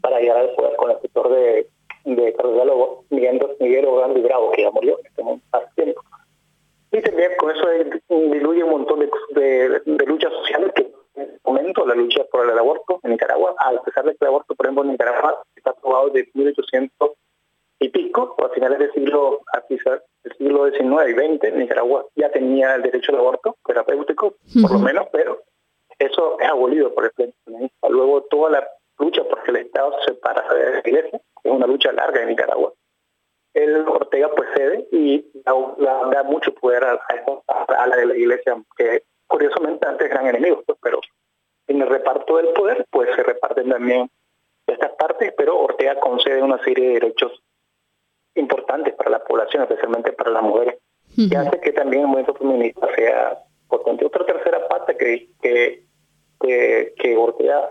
para 0.01 0.21
llegar 0.21 0.39
al 0.39 0.55
poder 0.55 0.77
con 0.77 0.91
el 0.91 1.01
sector 1.01 1.31
de, 1.31 1.69
de 2.05 2.33
Cardenal 2.35 2.71
Miguel, 3.11 3.41
Miguel 3.61 3.87
Ogando 3.87 4.19
y 4.19 4.23
Bravo, 4.23 4.51
que 4.53 4.63
ya 4.63 4.71
murió 4.71 4.99
en 5.01 5.07
este 5.07 5.23
momento 5.23 5.47
hace 5.53 5.69
tiempo. 5.75 6.03
Y 6.93 7.01
también 7.01 7.31
con 7.39 7.51
eso 7.51 7.67
diluye 8.11 8.63
un 8.63 8.71
montón 8.71 9.01
de, 9.01 9.81
de, 9.87 10.07
luchas 10.07 10.31
sociales 10.31 10.73
que 10.75 10.93
en 11.15 11.23
este 11.23 11.41
momento 11.43 11.87
la 11.87 11.95
lucha 11.95 12.23
por 12.31 12.49
el 12.49 12.59
aborto 12.59 13.01
en 13.03 13.13
Nicaragua, 13.13 13.55
a 13.59 13.83
pesar 13.83 14.05
de 14.05 14.11
que 14.11 14.19
el 14.21 14.29
aborto, 14.29 14.55
por 14.55 14.67
ejemplo, 14.67 14.85
en 14.85 14.91
Nicaragua 14.91 15.43
está 15.57 15.71
aprobado 15.71 16.11
desde 16.11 16.31
1800 16.35 17.13
y 17.81 17.89
pico, 17.89 18.37
o 18.39 18.45
a 18.45 18.51
finales 18.51 18.79
del 18.79 18.93
siglo, 18.93 19.41
del 19.69 20.37
siglo 20.37 20.71
XIX 20.71 21.09
y 21.09 21.39
XX, 21.39 21.55
Nicaragua 21.55 22.07
ya 22.15 22.31
tenía 22.31 22.75
el 22.75 22.83
derecho 22.83 23.13
al 23.13 23.21
aborto 23.21 23.57
terapéutico, 23.67 24.35
por 24.61 24.73
lo 24.73 24.79
menos, 24.79 25.07
pero 25.11 25.43
eso 25.99 26.39
es 26.41 26.47
abolido 26.47 26.93
por 26.95 27.07
el 27.07 27.13
presidente. 27.13 27.75
Luego 27.89 28.23
toda 28.25 28.51
la 28.51 28.69
lucha 28.99 29.25
porque 29.25 29.51
el 29.51 29.57
Estado 29.57 29.97
se 30.01 30.13
separa 30.13 30.47
de 30.55 30.73
la 30.73 30.79
iglesia, 30.81 31.21
es 31.43 31.51
una 31.51 31.67
lucha 31.67 31.91
larga 31.91 32.21
en 32.21 32.29
Nicaragua 32.29 32.75
el 33.55 33.87
Ortega 33.87 34.31
pues 34.35 34.49
cede 34.55 34.89
da, 35.79 36.23
mucho 36.25 36.53
poder 36.55 36.85
a, 36.85 37.01
a, 37.49 37.87
la 37.87 37.97
de 37.97 38.07
la 38.07 38.17
iglesia, 38.17 38.57
que 38.77 39.05
curiosamente 39.27 39.87
antes 39.87 40.11
eran 40.11 40.27
enemigos, 40.27 40.63
pues, 40.67 40.79
pero 40.83 41.01
en 41.67 41.81
el 41.81 41.89
reparto 41.89 42.37
del 42.37 42.49
poder 42.49 42.87
pues 42.91 43.09
se 43.15 43.23
reparten 43.23 43.69
también 43.69 44.11
estas 44.67 44.93
partes, 44.93 45.33
pero 45.37 45.59
Ortega 45.59 45.99
concede 46.01 46.43
una 46.43 46.63
serie 46.63 46.89
de 46.89 46.95
derechos 46.95 47.43
importantes 48.35 48.95
para 48.95 49.11
la 49.11 49.25
población, 49.25 49.63
especialmente 49.63 50.13
para 50.13 50.31
las 50.31 50.43
mujeres, 50.43 50.79
que 51.29 51.37
hace 51.37 51.61
que 51.61 51.73
también 51.73 52.03
el 52.03 52.09
movimiento 52.09 52.35
feminista 52.35 52.89
sea 52.95 53.39
potente. 53.69 54.07
Otra 54.07 54.25
tercera 54.25 54.67
parte 54.69 54.97
que, 54.97 55.29
que, 55.43 55.85
que, 56.41 56.95
que 56.99 57.17
Ortega 57.17 57.69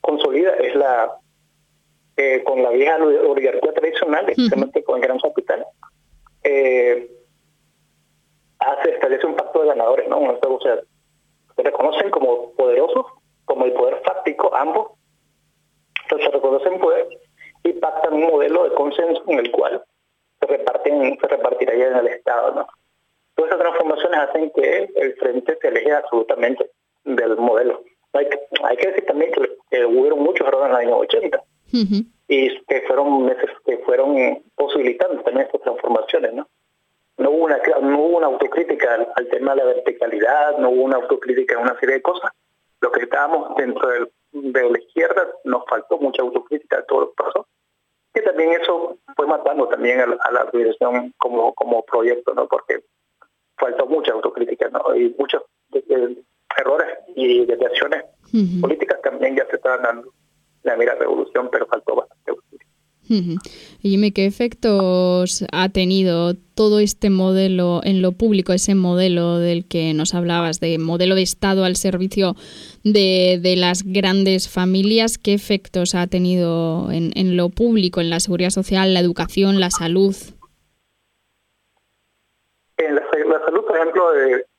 consolida 0.00 0.54
es 0.54 0.74
la 0.74 1.20
eh, 2.16 2.42
con 2.44 2.62
la 2.62 2.68
vieja 2.68 2.96
oligarquía 2.96 3.72
tradicional, 3.72 4.28
especialmente 4.28 4.84
con 4.84 4.96
el 4.96 5.02
gran 5.02 5.18
capital, 5.18 5.64
eh, 6.42 7.10
hace, 8.58 8.90
establece 8.90 9.26
un 9.26 9.36
pacto 9.36 9.62
de 9.62 9.68
ganadores, 9.68 10.06
¿no? 10.06 10.18
O 10.18 10.60
sea, 10.60 10.80
se 11.56 11.62
reconocen 11.62 12.10
como 12.10 12.52
poderosos, 12.52 13.06
como 13.46 13.64
el 13.64 13.72
poder 13.72 14.02
fáctico, 14.04 14.49
ambos, 14.60 14.92
entonces 16.02 16.26
se 16.26 16.32
reconocen 16.32 16.80
poder 16.80 17.08
y 17.64 17.72
pactan 17.74 18.14
un 18.14 18.22
modelo 18.22 18.64
de 18.64 18.74
consenso 18.74 19.22
en 19.26 19.38
el 19.38 19.50
cual 19.50 19.82
se 20.40 20.46
reparten, 20.46 21.18
se 21.20 21.26
repartirá 21.26 21.74
en 21.74 21.96
el 21.96 22.06
Estado, 22.08 22.54
¿no? 22.54 22.66
Todas 23.34 23.52
esas 23.52 23.60
transformaciones 23.60 24.20
hacen 24.20 24.50
que 24.50 24.90
el 24.96 25.14
frente 25.14 25.56
se 25.60 25.68
aleje 25.68 25.92
absolutamente 25.92 26.70
del 27.04 27.36
modelo. 27.36 27.82
Hay, 28.12 28.28
hay 28.64 28.76
que 28.76 28.88
decir 28.88 29.06
también 29.06 29.32
que, 29.32 29.84
hubo 29.84 30.16
muchos 30.16 30.46
errores 30.46 30.66
en 30.66 30.72
los 30.72 30.80
años 30.80 30.98
80 31.00 31.42
y 32.28 32.64
que 32.64 32.82
fueron 32.82 33.24
meses 33.24 33.50
que 33.64 33.78
fueron 33.78 34.42
posibilitando 34.56 35.22
también 35.22 35.46
estas 35.46 35.62
transformaciones, 35.62 36.34
¿no? 36.34 36.48
No 37.18 37.30
hubo 37.30 37.44
una, 37.44 37.58
no 37.82 37.98
hubo 37.98 38.16
una 38.16 38.26
autocrítica 38.28 39.06
al, 39.14 39.28
tema 39.28 39.54
de 39.54 39.58
la 39.58 39.64
verticalidad, 39.64 40.58
no 40.58 40.70
hubo 40.70 40.82
una 40.84 40.96
autocrítica 40.96 41.54
en 41.54 41.62
una 41.62 41.78
serie 41.78 41.96
de 41.96 42.02
cosas. 42.02 42.32
Lo 42.80 42.90
que 42.90 43.02
estábamos 43.02 43.54
dentro 43.56 43.88
de 44.32 44.70
la 44.70 44.78
izquierda 44.78 45.28
nos 45.44 45.64
faltó 45.66 45.98
mucha 45.98 46.22
autocrítica 46.22 46.78
de 46.78 46.82
todo 46.84 47.00
lo 47.00 47.10
que 47.10 47.22
pasó. 47.22 47.46
Y 48.14 48.20
también 48.22 48.52
eso 48.60 48.98
fue 49.16 49.26
matando 49.26 49.68
también 49.68 50.00
a, 50.00 50.30
la 50.32 50.44
organización 50.44 51.14
como, 51.18 51.54
como 51.54 51.84
proyecto, 51.84 52.34
¿no? 52.34 52.48
Porque 52.48 52.82
faltó 53.56 53.86
mucha 53.86 54.12
autocrítica, 54.12 54.68
¿no? 54.68 54.94
Y 54.96 55.14
muchos 55.18 55.42
errores 56.58 56.98
y 57.14 57.46
desviaciones 57.46 58.04
políticas 58.60 59.00
también 59.02 59.36
ya 59.36 59.46
se 59.46 59.56
estaban 59.56 59.82
dando 59.82 60.12
la 60.62 60.76
mera 60.76 60.94
revolución, 60.94 61.48
pero 61.50 61.66
faltó 61.66 61.96
bastante. 61.96 62.32
Dime, 63.82 64.12
¿qué 64.12 64.24
efectos 64.24 65.44
ha 65.50 65.68
tenido 65.68 66.34
todo 66.54 66.78
este 66.78 67.10
modelo 67.10 67.80
en 67.82 68.02
lo 68.02 68.12
público, 68.12 68.52
ese 68.52 68.76
modelo 68.76 69.38
del 69.38 69.66
que 69.66 69.92
nos 69.94 70.14
hablabas, 70.14 70.60
de 70.60 70.78
modelo 70.78 71.16
de 71.16 71.22
Estado 71.22 71.64
al 71.64 71.74
servicio 71.74 72.36
de, 72.84 73.40
de 73.42 73.56
las 73.56 73.82
grandes 73.82 74.48
familias? 74.48 75.18
¿Qué 75.18 75.34
efectos 75.34 75.96
ha 75.96 76.06
tenido 76.06 76.92
en, 76.92 77.10
en, 77.16 77.36
lo 77.36 77.48
público, 77.48 78.00
en 78.00 78.10
la 78.10 78.20
seguridad 78.20 78.50
social, 78.50 78.94
la 78.94 79.00
educación, 79.00 79.58
la 79.58 79.70
salud? 79.70 80.14
En 82.76 82.94
la, 82.94 83.02
salud, 83.44 83.64
por 83.66 83.76
ejemplo, 83.76 84.04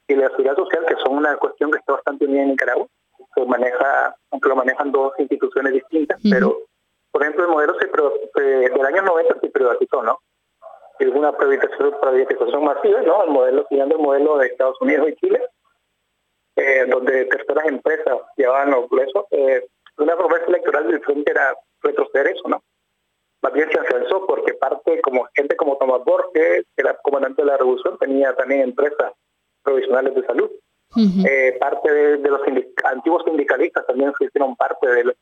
y 0.10 0.15
la 0.15 0.27
seguridad 0.31 0.58
social, 0.58 0.84
que 0.89 0.96
son 1.05 1.15
una 1.15 1.38
cuestión 1.38 1.72
que 1.72 1.77
está 1.77 1.93
bastante 1.93 2.27
bien 2.27 2.41
en 2.41 2.50
Nicaragua, 2.50 2.86
se 3.34 3.46
maneja, 3.46 4.13
aunque 4.29 4.50
lo 4.50 4.58
manejan 4.58 4.91
dos 4.91 5.13
instituciones 5.20 5.72
distintas, 5.72 6.20
pero 6.29 6.58
por 7.12 7.22
ejemplo 7.22 7.46
el 7.46 7.51
modelo 7.51 7.75
se 7.80 8.41
del 8.41 8.86
año 8.86 9.01
90 9.01 9.39
se 9.39 9.50
privatizó, 9.50 10.03
¿no? 10.03 10.20
Hubo 11.00 11.20
una 11.20 11.36
privatización, 11.36 11.96
privatización 12.00 12.63
masiva, 12.63 13.01
¿no? 13.01 13.24
El 13.24 13.30
modelo, 13.32 13.65
siguiendo 13.70 13.96
el 13.96 14.01
modelo 14.01 14.38
de 14.38 14.48
Estados 14.48 14.80
Unidos 14.82 15.10
y 15.10 15.15
Chile, 15.15 15.41
eh, 16.56 16.86
donde 16.88 17.25
terceras 17.25 17.65
empresas 17.65 18.20
llevaban 18.38 18.72
los 18.72 18.88
presos. 18.88 19.25
Eh, 19.32 19.65
una 19.98 20.15
promesa 20.15 20.46
electoral 20.48 20.88
del 20.88 21.01
frente 21.01 21.32
era 21.32 21.56
retroceder 21.82 22.27
eso, 22.27 22.48
¿no? 22.48 22.62
Más 23.41 23.53
bien 23.53 23.70
se 23.72 23.80
avanzó 23.80 24.25
porque 24.27 24.53
parte, 24.53 25.01
como 25.01 25.27
gente 25.36 25.56
como 25.56 25.77
Tomás 25.77 26.03
Borges, 26.06 26.65
que 26.75 26.82
era 26.82 26.96
comandante 27.01 27.41
de 27.41 27.48
la 27.48 27.58
revolución, 27.58 27.98
tenía 27.98 28.36
también 28.36 28.62
empresas 28.62 29.13
provisionales 29.63 30.13
de 30.13 30.25
salud. 30.25 30.51
Eh, 31.25 31.58
parte 31.60 31.89
de, 31.91 32.30
los 32.30 32.41
antiguos 32.84 33.24
sindicalistas 33.25 33.88
también 33.88 34.13
hicieron 34.20 34.56
parte 34.58 34.88
de 34.88 35.15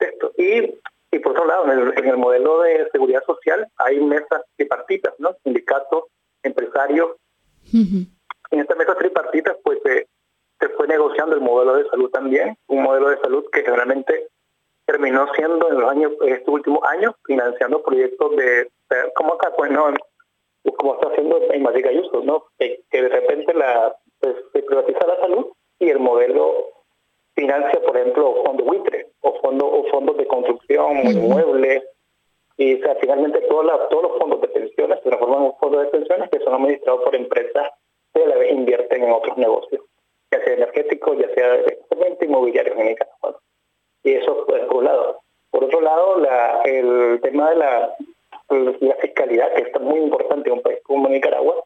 esto. 0.00 0.32
Y, 0.36 0.78
y 1.10 1.18
por 1.20 1.32
otro 1.32 1.46
lado, 1.46 1.64
en 1.72 2.06
el, 2.06 2.16
modelo 2.16 2.60
de 2.60 2.88
seguridad 2.92 3.22
social 3.24 3.66
hay 3.76 3.98
mesas 4.00 4.42
tripartitas, 4.56 5.14
¿no? 5.18 5.30
Sindicatos, 5.42 6.04
empresarios. 6.42 7.16
En 7.72 8.60
estas 8.60 8.76
mesas 8.76 8.96
tripartitas, 8.98 9.56
pues 9.62 9.78
se 9.82 10.68
fue 10.70 10.86
negociando 10.86 11.34
el 11.34 11.40
modelo 11.40 11.76
de 11.76 11.88
salud 11.88 12.10
también, 12.10 12.56
un 12.66 12.82
modelo 12.82 13.10
de 13.10 13.18
salud 13.20 13.44
que 13.52 13.62
generalmente 13.62 14.28
terminó 14.84 15.32
siendo 15.34 15.68
en 15.70 15.80
los 15.80 15.90
años, 15.90 16.12
en 16.22 16.34
estos 16.34 16.54
últimos 16.54 16.82
años, 16.88 17.14
financiando 17.24 17.82
proyectos 17.82 18.36
de, 18.36 18.70
como 19.14 19.34
acá, 19.34 19.52
pues 19.56 19.70
no, 19.70 19.92
como 20.76 20.94
está 20.94 21.08
haciendo 21.08 21.40
en 21.52 21.62
Madrid 21.62 21.86
Ayuso, 21.86 22.22
¿no? 22.22 22.44
que 22.58 22.82
de 22.90 23.08
repente 23.08 23.54
la 23.54 23.94
pues, 24.20 24.34
se 24.52 24.62
privatiza 24.62 25.06
la 25.06 25.20
salud 25.20 25.46
y 25.78 25.90
el 25.90 26.00
modelo 26.00 26.77
financia, 27.38 27.80
por 27.80 27.96
ejemplo, 27.96 28.42
fondos 28.44 28.66
buitre 28.66 29.06
o, 29.20 29.32
fondo, 29.40 29.66
o 29.66 29.84
fondos 29.90 30.16
de 30.16 30.26
construcción, 30.26 30.98
inmuebles, 31.04 31.84
y 32.56 32.76
sea, 32.78 32.96
finalmente 33.00 33.40
todos 33.42 33.64
los 33.64 34.18
fondos 34.18 34.40
de 34.40 34.48
pensiones 34.48 34.98
se 35.02 35.08
transforman 35.08 35.46
en 35.46 35.56
fondos 35.56 35.82
de 35.82 35.88
pensiones 35.88 36.30
que 36.30 36.40
son 36.40 36.54
administrados 36.54 37.02
por 37.04 37.14
empresas 37.14 37.70
que 38.12 38.24
a 38.24 38.26
la 38.26 38.36
vez 38.36 38.52
invierten 38.52 39.04
en 39.04 39.12
otros 39.12 39.36
negocios, 39.38 39.82
ya 40.32 40.42
sea 40.42 40.54
energéticos, 40.54 41.18
ya 41.18 41.32
sea 41.34 41.62
inmobiliarios 42.20 42.76
en 42.76 42.88
el 42.88 42.96
caso. 42.96 43.40
Y 44.02 44.12
eso 44.12 44.44
pues, 44.46 44.64
por 44.64 44.78
un 44.78 44.84
lado. 44.84 45.20
Por 45.50 45.64
otro 45.64 45.80
lado, 45.80 46.18
la, 46.18 46.60
el 46.64 47.20
tema 47.22 47.50
de 47.50 47.56
la 47.56 47.94
la 48.50 48.94
fiscalidad, 48.96 49.52
que 49.54 49.62
es 49.62 49.80
muy 49.80 49.98
importante 50.00 50.48
en 50.48 50.56
un 50.56 50.62
país 50.62 50.78
como 50.82 51.08
Nicaragua, 51.08 51.64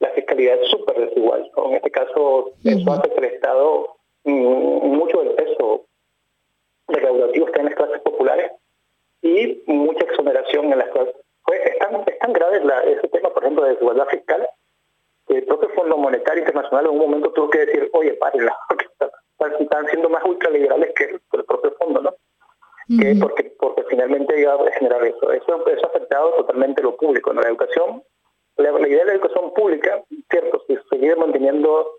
la 0.00 0.08
fiscalidad 0.10 0.60
es 0.62 0.68
súper 0.70 1.08
desigual. 1.08 1.50
En 1.56 1.74
este 1.74 1.90
caso, 1.90 2.52
eso 2.64 2.92
hace 2.92 3.10
que 3.10 3.18
el 3.18 3.24
Estado, 3.24 3.97
mucho 4.28 5.22
del 5.22 5.34
peso 5.34 5.86
recaudativo 6.88 7.46
está 7.46 7.60
en 7.60 7.66
las 7.66 7.74
clases 7.74 8.00
populares 8.00 8.52
y 9.22 9.62
mucha 9.66 10.04
exoneración 10.04 10.72
en 10.72 10.78
las 10.78 10.88
clases. 10.90 11.14
Pues, 11.44 11.60
es, 11.64 11.78
tan, 11.78 12.02
es 12.06 12.18
tan 12.18 12.32
grave 12.32 12.62
ese 12.92 13.08
tema, 13.08 13.30
por 13.30 13.42
ejemplo, 13.42 13.64
de 13.64 13.70
desigualdad 13.70 14.06
fiscal, 14.08 14.48
que 15.26 15.38
el 15.38 15.44
propio 15.44 15.68
Fondo 15.70 15.96
Monetario 15.96 16.40
Internacional 16.40 16.86
en 16.86 16.92
un 16.92 16.98
momento 16.98 17.32
tuvo 17.32 17.50
que 17.50 17.66
decir, 17.66 17.90
oye, 17.92 18.12
párenla, 18.14 18.56
porque 18.68 18.86
están, 19.60 19.86
siendo 19.88 20.08
más 20.08 20.24
ultraliberales 20.24 20.92
que 20.94 21.04
el, 21.04 21.20
propio 21.44 21.72
fondo, 21.78 22.02
¿no? 22.02 22.14
que 23.00 23.14
porque, 23.20 23.52
porque 23.58 23.82
finalmente 23.90 24.40
iba 24.40 24.54
a 24.54 24.72
generar 24.72 25.04
eso. 25.04 25.30
Eso, 25.30 25.66
eso 25.66 25.86
ha 25.86 25.88
afectado 25.88 26.30
totalmente 26.34 26.82
lo 26.82 26.96
público, 26.96 27.32
¿no? 27.32 27.42
La 27.42 27.48
educación 27.48 28.02
la, 28.58 28.88
idea 28.88 28.98
de 29.00 29.04
la 29.06 29.12
educación 29.12 29.52
pública, 29.54 30.02
cierto, 30.30 30.62
se 30.66 30.78
sigue 30.90 31.14
manteniendo, 31.16 31.98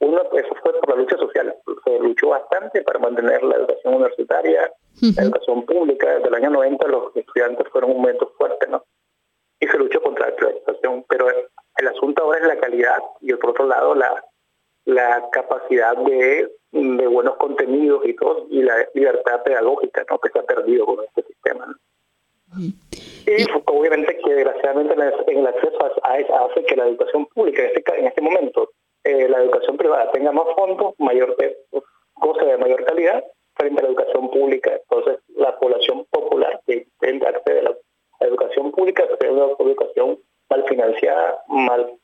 uno, 0.00 0.22
eso 0.32 0.54
fue 0.62 0.72
por 0.80 0.90
la 0.90 0.96
lucha 0.96 1.16
social, 1.16 1.54
se 1.84 1.98
luchó 1.98 2.28
bastante 2.28 2.82
para 2.82 2.98
mantener 2.98 3.42
la 3.42 3.56
educación 3.56 3.94
universitaria, 3.94 4.72
la 5.00 5.22
educación 5.22 5.66
pública, 5.66 6.08
desde 6.14 6.28
el 6.28 6.34
año 6.34 6.50
90 6.50 6.86
los 6.88 7.16
estudiantes 7.16 7.68
fueron 7.68 7.90
un 7.90 7.96
momento 7.98 8.32
fuerte, 8.36 8.68
¿no? 8.68 8.84
Y 9.60 9.66
se 9.66 9.76
luchó 9.76 10.00
contra 10.00 10.28
la 10.28 10.50
educación, 10.50 11.04
pero 11.08 11.28
el 11.28 11.88
asunto 11.88 12.22
ahora 12.22 12.38
es 12.38 12.46
la 12.46 12.60
calidad 12.60 12.98
y 13.20 13.32
por 13.34 13.50
otro 13.50 13.66
lado 13.66 13.94
la, 13.94 14.24
la 14.84 15.28
capacidad 15.32 15.96
de, 15.96 16.48
de 16.70 17.06
buenos 17.06 17.36
contenidos 17.36 18.06
y 18.06 18.14
todo, 18.14 18.46
y 18.50 18.62
la 18.62 18.88
libertad 18.94 19.42
pedagógica, 19.42 20.04
¿no? 20.08 20.18
Que 20.18 20.30
se 20.30 20.38
ha 20.38 20.44
perdido 20.44 20.86
con 20.86 21.04
este 21.04 21.24
sistema, 21.24 21.66
¿no? 21.66 21.74
Y 22.56 23.44
obviamente 23.66 24.16
que 24.24 24.32
desgraciadamente 24.32 24.94
en 24.94 25.38
el 25.38 25.46
acceso 25.46 25.78
hace 26.02 26.64
que 26.64 26.76
la 26.76 26.86
educación 26.86 27.26
pública, 27.26 27.62
en 27.62 27.68
este, 27.68 27.98
en 27.98 28.06
este 28.06 28.20
momento, 28.22 28.70
eh, 29.04 29.28
la 29.28 29.38
educación 29.38 29.76
privada 29.76 30.10
tenga 30.12 30.32
más 30.32 30.46
fondos, 30.54 30.94
mayor 30.98 31.36
goce 32.16 32.44
de 32.44 32.58
mayor 32.58 32.84
calidad 32.84 33.24
frente 33.54 33.80
a 33.80 33.82
la 33.84 33.88
educación 33.88 34.30
pública. 34.30 34.72
Entonces, 34.72 35.20
la 35.36 35.58
población 35.58 36.06
popular 36.10 36.60
que 36.66 36.86
accede 37.26 37.60
a 37.60 37.62
la, 37.62 37.76
educación 38.20 38.72
pública 38.72 39.04
es 39.04 39.30
una 39.30 39.44
educación 39.58 40.18
mal 40.50 40.64
financiada, 40.64 41.40
mal 41.48 41.98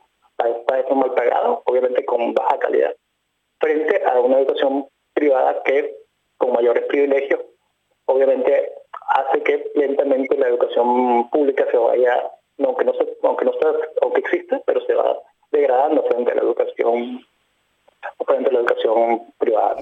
pagado, 1.15 1.63
obviamente 1.67 2.05
con 2.05 2.33
baja 2.35 2.59
calidad, 2.59 2.95
frente 3.59 4.03
a 4.05 4.21
una 4.21 4.39
educación 4.39 4.87
privada 5.13 5.63
que 5.65 5.97
con 6.37 6.53
mayores 6.53 6.85
privilegios, 6.85 7.41
obviamente 8.07 8.73
hace 9.09 9.43
que 9.43 9.71
lentamente 9.75 10.37
la 10.37 10.49
educación 10.49 11.29
pública 11.31 11.67
se 11.71 11.77
vaya, 11.77 12.31
aunque 12.65 12.85
no 12.85 12.95
se, 12.95 13.17
aunque 13.23 13.45
no 13.45 13.53
está, 13.53 13.73
aunque 14.03 14.21
existe, 14.21 14.63
pero 14.67 14.81
se 14.87 14.95
va 14.95 15.19
degradando 15.51 16.03
frente 16.05 16.33
a 16.33 16.35
la 16.35 16.43
educación 16.43 17.25
frente 18.27 18.51
a 18.51 18.53
la 18.53 18.59
educación 18.61 19.23
privada. 19.39 19.77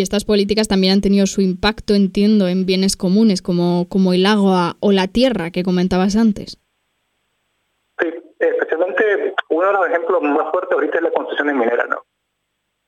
Y 0.00 0.02
estas 0.02 0.24
políticas 0.24 0.66
también 0.66 0.94
han 0.94 1.00
tenido 1.02 1.26
su 1.26 1.42
impacto, 1.42 1.92
entiendo, 1.92 2.48
en 2.48 2.64
bienes 2.64 2.96
comunes 2.96 3.42
como, 3.42 3.86
como 3.90 4.14
el 4.14 4.24
agua 4.24 4.76
o 4.80 4.92
la 4.92 5.08
tierra 5.08 5.50
que 5.50 5.62
comentabas 5.62 6.16
antes. 6.16 6.58
Sí, 7.98 8.08
especialmente 8.38 9.34
uno 9.50 9.66
de 9.66 9.72
los 9.74 9.86
ejemplos 9.88 10.22
más 10.22 10.50
fuertes 10.52 10.72
ahorita 10.72 10.96
es 10.96 11.02
la 11.02 11.10
concesión 11.10 11.58
minera, 11.58 11.84
¿no? 11.84 12.02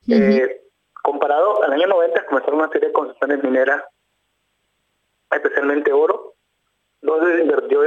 eh, 0.09 0.63
comparado 1.03 1.63
al 1.63 1.75
año 1.75 1.87
90 1.87 2.25
comenzaron 2.25 2.61
una 2.61 2.71
serie 2.71 2.89
de 2.89 2.95
concesiones 2.95 3.45
mineras 3.45 3.83
especialmente 5.31 5.93
oro, 5.93 6.33
donde 7.03 7.43
invirtió, 7.43 7.85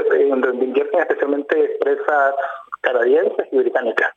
invierten 0.54 1.00
especialmente 1.00 1.74
empresas 1.74 2.36
canadienses 2.82 3.48
y 3.52 3.58
británicas. 3.58 4.14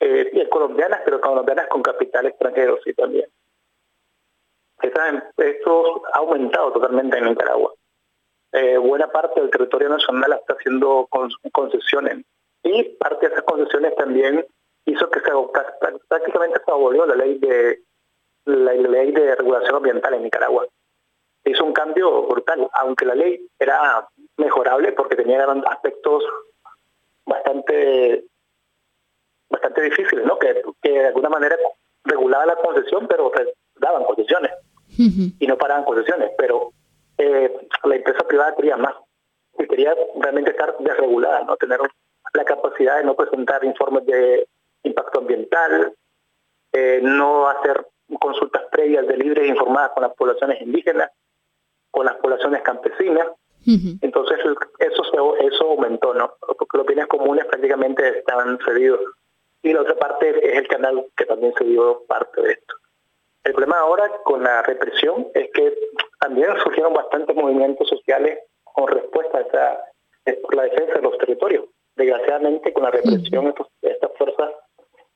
Eh, 0.00 0.30
y 0.32 0.48
colombianas, 0.48 1.00
pero 1.04 1.20
colombianas 1.20 1.68
con 1.68 1.82
capital 1.82 2.26
extranjero, 2.26 2.78
sí 2.84 2.92
también. 2.94 3.26
esto 5.36 6.02
ha 6.12 6.18
aumentado 6.18 6.72
totalmente 6.72 7.18
en 7.18 7.24
Nicaragua. 7.26 7.72
Eh, 8.52 8.76
buena 8.76 9.08
parte 9.08 9.40
del 9.40 9.50
territorio 9.50 9.88
nacional 9.88 10.32
está 10.32 10.54
haciendo 10.54 11.08
concesiones 11.52 12.24
y 12.62 12.84
parte 12.84 13.26
de 13.26 13.32
esas 13.32 13.44
concesiones 13.44 13.96
también 13.96 14.46
hizo 14.84 15.10
que 15.10 15.20
se 15.20 15.30
prácticamente 16.08 16.60
se 16.64 16.70
abolió 16.70 17.06
la 17.06 17.16
ley 17.16 17.38
de 17.38 17.80
la 18.44 18.74
ley 18.74 19.10
de 19.10 19.34
regulación 19.34 19.76
ambiental 19.76 20.14
en 20.14 20.22
Nicaragua 20.22 20.66
hizo 21.44 21.64
un 21.64 21.72
cambio 21.72 22.22
brutal, 22.22 22.68
aunque 22.72 23.04
la 23.04 23.14
ley 23.14 23.46
era 23.58 24.08
mejorable 24.36 24.92
porque 24.92 25.16
tenía 25.16 25.44
aspectos 25.66 26.24
bastante 27.26 28.24
bastante 29.50 29.82
difíciles, 29.82 30.24
¿no? 30.24 30.38
Que, 30.38 30.62
de 30.82 31.06
alguna 31.06 31.28
manera 31.28 31.56
regulaba 32.04 32.46
la 32.46 32.56
concesión, 32.56 33.06
pero 33.08 33.30
daban 33.76 34.04
concesiones 34.04 34.52
y 34.96 35.46
no 35.46 35.56
paraban 35.56 35.84
concesiones, 35.84 36.30
pero 36.38 36.72
eh, 37.18 37.52
la 37.84 37.96
empresa 37.96 38.26
privada 38.26 38.54
quería 38.54 38.76
más 38.76 38.94
y 39.58 39.66
quería 39.66 39.94
realmente 40.20 40.50
estar 40.50 40.76
desregulada, 40.78 41.44
no 41.44 41.56
tener 41.56 41.80
la 42.32 42.44
capacidad 42.44 42.98
de 42.98 43.04
no 43.04 43.14
presentar 43.14 43.64
informes 43.64 44.06
de 44.06 44.46
impacto 44.82 45.20
ambiental, 45.20 45.94
eh, 46.72 47.00
no 47.02 47.48
hacer 47.48 47.86
consultas 48.20 48.62
previas 48.70 49.06
de 49.06 49.16
libres 49.16 49.44
e 49.44 49.48
informadas 49.48 49.92
con 49.92 50.02
las 50.02 50.14
poblaciones 50.14 50.60
indígenas 50.60 51.10
con 51.94 52.06
las 52.06 52.16
poblaciones 52.16 52.60
campesinas. 52.62 53.28
Entonces 54.02 54.38
eso 54.78 55.36
eso 55.38 55.70
aumentó, 55.70 56.12
¿no? 56.12 56.34
Porque 56.40 56.76
los 56.76 56.86
bienes 56.86 57.06
comunes 57.06 57.46
prácticamente 57.46 58.18
estaban 58.18 58.58
cedidos. 58.62 59.00
Y 59.64 59.72
la 59.72 59.80
otra 59.80 59.96
parte 59.96 60.28
es 60.28 60.58
el 60.58 60.68
canal 60.68 61.06
que 61.16 61.24
también 61.24 61.54
se 61.54 61.64
dio 61.64 62.02
parte 62.06 62.42
de 62.42 62.52
esto. 62.52 62.74
El 63.44 63.54
problema 63.54 63.78
ahora 63.78 64.10
con 64.22 64.42
la 64.42 64.62
represión 64.62 65.28
es 65.32 65.50
que 65.52 65.74
también 66.20 66.50
surgieron 66.62 66.92
bastantes 66.92 67.34
movimientos 67.34 67.88
sociales 67.88 68.40
con 68.62 68.88
respuesta 68.88 69.38
a 69.38 69.40
esa, 69.40 70.36
por 70.42 70.54
la 70.54 70.64
defensa 70.64 70.96
de 70.96 71.00
los 71.00 71.16
territorios. 71.16 71.64
Desgraciadamente 71.96 72.74
con 72.74 72.82
la 72.82 72.90
represión, 72.90 73.54
de 73.80 73.90
estas 73.90 74.10
fuerzas 74.18 74.50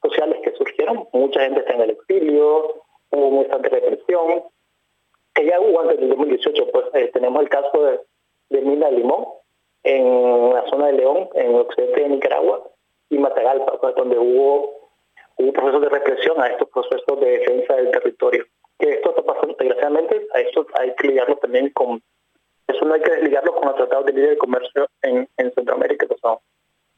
sociales 0.03 0.39
que 0.43 0.53
surgieron, 0.53 1.07
mucha 1.13 1.41
gente 1.41 1.61
está 1.61 1.75
en 1.75 1.83
el 1.83 1.91
exilio, 1.91 2.83
hubo 3.11 3.43
bastante 3.43 3.69
represión, 3.69 4.45
que 5.35 5.45
ya 5.45 5.61
hubo 5.61 5.81
antes 5.81 6.01
del 6.01 6.09
2018, 6.09 6.71
pues 6.73 6.87
eh, 6.95 7.11
tenemos 7.13 7.43
el 7.43 7.51
caso 7.51 7.83
de, 7.83 8.01
de 8.49 8.63
Mina 8.63 8.91
Limón 8.91 9.27
en 9.83 10.55
la 10.55 10.65
zona 10.71 10.87
de 10.87 10.95
León, 10.95 11.29
en 11.35 11.51
el 11.51 11.61
occidente 11.61 12.01
de 12.01 12.09
Nicaragua, 12.09 12.65
y 13.11 13.19
Matagalpa, 13.19 13.81
pues, 13.81 13.95
donde 13.95 14.19
hubo, 14.19 14.79
un 15.39 15.53
proceso 15.53 15.81
de 15.81 15.89
represión 15.89 16.41
a 16.43 16.49
estos 16.49 16.69
procesos 16.69 17.21
de 17.21 17.39
defensa 17.39 17.75
del 17.77 17.91
territorio. 17.93 18.45
Que 18.79 18.91
esto 18.91 19.11
está 19.11 19.23
pasando, 19.23 19.55
desgraciadamente, 19.59 20.27
a 20.35 20.41
esto 20.41 20.67
hay 20.75 20.95
que 20.97 21.09
ligarlo 21.09 21.37
también 21.37 21.71
con, 21.71 22.03
eso 22.67 22.85
no 22.85 22.95
hay 22.95 23.01
que 23.01 23.13
desligarlo 23.13 23.55
con 23.55 23.67
los 23.67 23.77
tratados 23.77 24.07
de 24.07 24.13
libre 24.13 24.31
de 24.31 24.39
comercio 24.39 24.89
en, 25.03 25.29
en 25.37 25.53
Centroamérica, 25.55 26.07
que 26.07 26.17
son, 26.21 26.39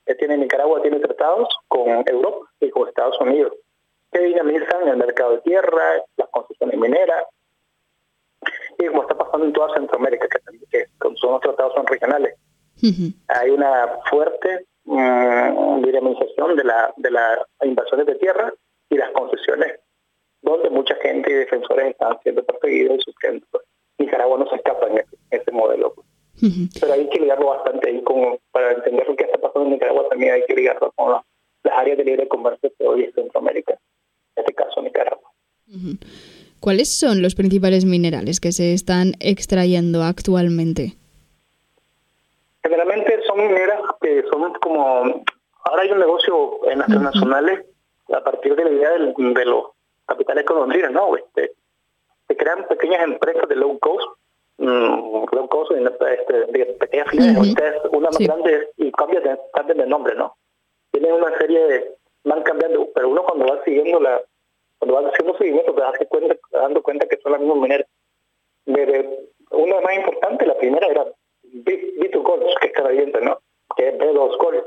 que 0.06 0.14
tiene 0.14 0.38
Nicaragua 0.38 0.80
tiene 0.82 0.98
tratados 1.00 1.48
con 1.68 2.02
Europa 2.06 2.50
y 2.60 2.70
con 2.70 2.88
Estados 2.88 3.20
Unidos, 3.20 3.52
que 4.10 4.20
dinamizan 4.20 4.88
el 4.88 4.96
mercado 4.96 5.32
de 5.32 5.42
tierra, 5.42 6.02
las 6.16 6.28
concesiones 6.30 6.78
mineras, 6.78 7.24
y 8.78 8.86
como 8.86 9.02
está 9.02 9.16
pasando 9.16 9.46
en 9.46 9.52
toda 9.52 9.74
Centroamérica, 9.74 10.28
que, 10.28 10.58
que 10.70 10.86
son 10.98 11.32
los 11.32 11.40
tratados 11.40 11.74
son 11.74 11.86
regionales. 11.86 12.34
Hay 13.28 13.50
una 13.50 13.98
fuerte 14.08 14.66
mm, 14.84 15.82
dinamización 15.82 16.56
de 16.56 16.64
la 16.64 16.92
de 16.96 17.10
las 17.10 17.38
invasiones 17.62 18.06
de 18.06 18.14
tierra 18.16 18.52
y 18.88 18.96
las 18.96 19.10
concesiones, 19.12 19.80
donde 20.42 20.70
mucha 20.70 20.94
gente 20.96 21.30
y 21.30 21.34
defensores 21.34 21.90
están 21.90 22.18
siendo 22.22 22.44
perseguidos 22.44 22.98
y 22.98 23.02
sufriendo. 23.02 23.46
Nicaragua 23.98 24.38
no 24.38 24.48
se 24.48 24.56
escapa 24.56 24.88
en 24.88 25.04
ese, 25.30 25.52
modelo. 25.52 25.94
Pero 26.80 26.92
hay 26.92 27.08
que 27.10 27.20
ligarlo 27.20 27.48
bastante 27.48 27.90
ahí 27.90 28.02
con, 28.02 28.38
para 28.50 28.72
entender 28.72 29.06
lo 29.06 29.14
que 29.14 29.24
está 29.24 29.38
pasando 29.38 29.66
en 29.66 29.72
Nicaragua 29.74 30.08
también 30.08 30.32
hay 30.32 30.44
que 30.46 30.54
ligarlo 30.54 30.90
con 30.96 31.12
las 31.12 31.22
áreas 31.76 31.98
de 31.98 32.04
libre 32.04 32.26
comercio 32.28 32.72
que 32.78 32.86
hoy 32.86 33.04
es 33.04 33.14
Centroamérica, 33.14 33.74
en 34.36 34.44
este 34.44 34.54
caso 34.54 34.80
Nicaragua. 34.80 35.30
¿Cuáles 36.60 36.88
son 36.88 37.22
los 37.22 37.34
principales 37.34 37.84
minerales 37.84 38.40
que 38.40 38.52
se 38.52 38.72
están 38.72 39.12
extrayendo 39.20 40.02
actualmente? 40.02 40.96
Generalmente 42.62 43.20
son 43.26 43.38
mineras 43.38 43.80
que 44.00 44.22
son 44.30 44.52
como... 44.60 45.24
Ahora 45.64 45.82
hay 45.82 45.90
un 45.90 46.00
transnacionales 46.90 47.64
a 48.12 48.20
partir 48.22 48.54
de 48.56 48.64
la 48.64 48.70
idea 48.70 48.90
de, 48.92 49.44
los 49.44 49.66
capitales 50.06 50.44
colombianos, 50.44 50.92
¿no? 50.92 51.16
Este, 51.16 51.52
se 52.28 52.36
crean 52.36 52.66
pequeñas 52.68 53.02
empresas 53.02 53.48
de 53.48 53.56
low 53.56 53.78
cost, 53.78 54.08
mm, 54.58 55.24
low 55.32 55.48
cost, 55.48 55.72
este, 55.72 56.46
de 56.52 56.66
pequeñas 56.78 57.08
filiales, 57.08 57.56
una 57.92 58.10
más 58.10 58.18
grande 58.18 58.68
y 58.76 58.90
cambian 58.92 59.22
de, 59.22 59.74
de 59.74 59.86
nombre, 59.86 60.14
¿no? 60.14 60.36
Tienen 60.90 61.12
una 61.12 61.36
serie 61.38 61.66
de... 61.66 61.94
van 62.24 62.42
cambiando, 62.42 62.88
pero 62.94 63.08
uno 63.08 63.22
cuando 63.22 63.46
va 63.46 63.62
siguiendo 63.64 64.00
la 64.00 64.20
cuando 64.80 64.94
vas 64.94 65.12
haciendo 65.12 65.36
seguimiento 65.36 65.74
te 65.74 65.80
das 65.80 65.98
cuenta, 66.08 66.36
dando 66.52 66.82
cuenta 66.82 67.06
que 67.06 67.18
son 67.18 67.32
las 67.32 67.40
mismas 67.40 67.58
mineras. 67.58 67.86
Desde 68.64 69.28
una 69.50 69.80
más 69.82 69.94
importante, 69.94 70.46
la 70.46 70.56
primera 70.56 70.86
era 70.86 71.04
BIF, 71.42 72.00
que 72.60 72.66
es 72.66 72.72
canadiense, 72.72 73.20
¿no? 73.20 73.38
Que 73.76 73.88
es 73.88 73.98
B2 73.98 74.38
Gold, 74.38 74.64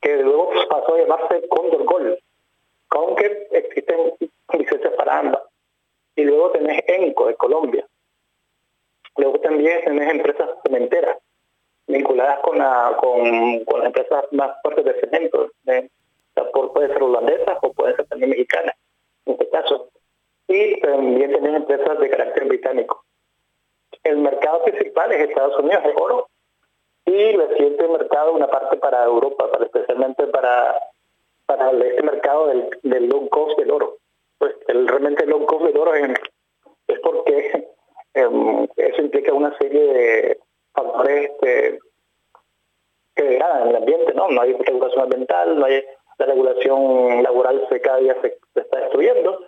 que 0.00 0.16
luego 0.16 0.50
pasó 0.68 0.94
a 0.94 1.01
llamarse 1.12 1.48
Condor 1.48 1.84
Gold, 1.84 2.18
aunque 2.90 3.48
existen 3.50 4.14
licencias 4.52 4.92
para 4.94 5.18
ambas. 5.18 5.42
Y 6.16 6.24
luego 6.24 6.50
tenés 6.50 6.82
ENCO 6.86 7.28
de 7.28 7.34
Colombia. 7.36 7.86
Luego 9.16 9.40
también 9.40 9.82
tenés 9.84 10.10
empresas 10.10 10.50
cementeras 10.64 11.18
vinculadas 11.86 12.40
con, 12.40 12.58
la, 12.58 12.96
con, 12.98 13.78
las 13.78 13.86
empresas 13.86 14.24
más 14.32 14.56
fuertes 14.62 14.84
de 14.84 15.00
cemento. 15.00 15.50
¿eh? 15.66 15.88
puede 16.72 16.88
ser 16.88 17.02
holandesas 17.02 17.58
o 17.60 17.72
pueden 17.72 17.96
ser 17.96 18.06
también 18.06 18.30
mexicanas, 18.30 18.74
en 19.26 19.32
este 19.34 19.48
caso. 19.50 19.88
Y 20.48 20.80
también 20.80 21.32
tenés 21.32 21.54
empresas 21.56 21.98
de 21.98 22.10
carácter 22.10 22.44
británico. 22.46 23.04
El 24.04 24.18
mercado 24.18 24.64
principal 24.64 25.12
es 25.12 25.28
Estados 25.28 25.58
Unidos, 25.58 25.82
es 25.84 25.94
oro. 25.96 26.28
Y 27.04 27.14
el 27.14 27.48
siguiente 27.56 27.88
mercado, 27.88 28.32
una 28.32 28.48
parte 28.48 28.76
para 28.76 29.04
Europa, 29.04 29.50
para 29.50 29.64
especialmente 29.64 30.26
para, 30.28 30.78
del, 32.46 32.70
del 32.82 33.08
low 33.08 33.28
cost 33.28 33.58
del 33.58 33.70
oro. 33.70 33.98
Pues 34.38 34.54
el, 34.68 34.88
realmente 34.88 35.24
el 35.24 35.30
low 35.30 35.44
cost 35.46 35.64
del 35.64 35.78
oro 35.78 35.94
es, 35.94 36.10
porque 37.02 37.68
em, 38.14 38.68
eso 38.76 39.02
implica 39.02 39.32
una 39.32 39.56
serie 39.58 39.82
de 39.82 40.40
factores 40.72 41.30
este, 41.30 41.78
que 43.14 43.22
degradan 43.22 43.68
el 43.68 43.76
ambiente, 43.76 44.14
¿no? 44.14 44.28
No 44.28 44.40
hay 44.40 44.52
regulación 44.54 45.02
ambiental, 45.02 45.58
no 45.58 45.66
hay 45.66 45.84
la 46.18 46.26
regulación 46.26 47.22
laboral 47.22 47.66
se 47.68 47.80
cada 47.80 47.98
día 47.98 48.16
se, 48.20 48.38
está 48.54 48.78
destruyendo 48.80 49.40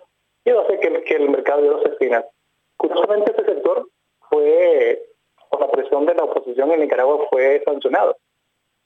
y 0.43 0.49
eso 0.49 0.61
hace 0.61 0.79
que, 0.79 1.15
el 1.15 1.29
mercado 1.29 1.61
de 1.61 1.69
oro 1.69 1.81
se 1.83 1.91
financia. 1.95 2.29
Curiosamente 2.77 3.31
este 3.31 3.45
sector 3.45 3.87
fue, 4.29 5.01
por 5.49 5.61
la 5.61 5.71
presión 5.71 6.05
de 6.05 6.13
la 6.13 6.23
oposición 6.23 6.71
en 6.71 6.81
Nicaragua, 6.81 7.27
fue 7.31 7.61
sancionado. 7.65 8.17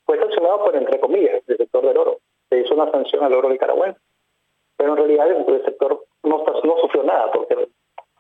Fue 0.06 0.18
sancionado 0.20 0.66
por, 0.66 0.76
entre 0.76 1.00
comillas, 1.00 1.42
el 1.48 1.58
sector 1.58 1.86
del 1.86 1.98
oro. 1.98 2.20
Se 2.50 2.60
hizo 2.60 2.74
una 2.74 2.92
sanción 2.92 3.24
al 3.24 3.34
oro 3.34 3.50
nicaragüense. 3.50 4.00
Pero 4.78 4.92
en 4.92 4.98
realidad 4.98 5.30
el 5.30 5.66
sector 5.66 6.06
no, 6.24 6.44
no 6.64 6.78
sufrió 6.78 7.04
nada, 7.04 7.32
porque 7.32 7.70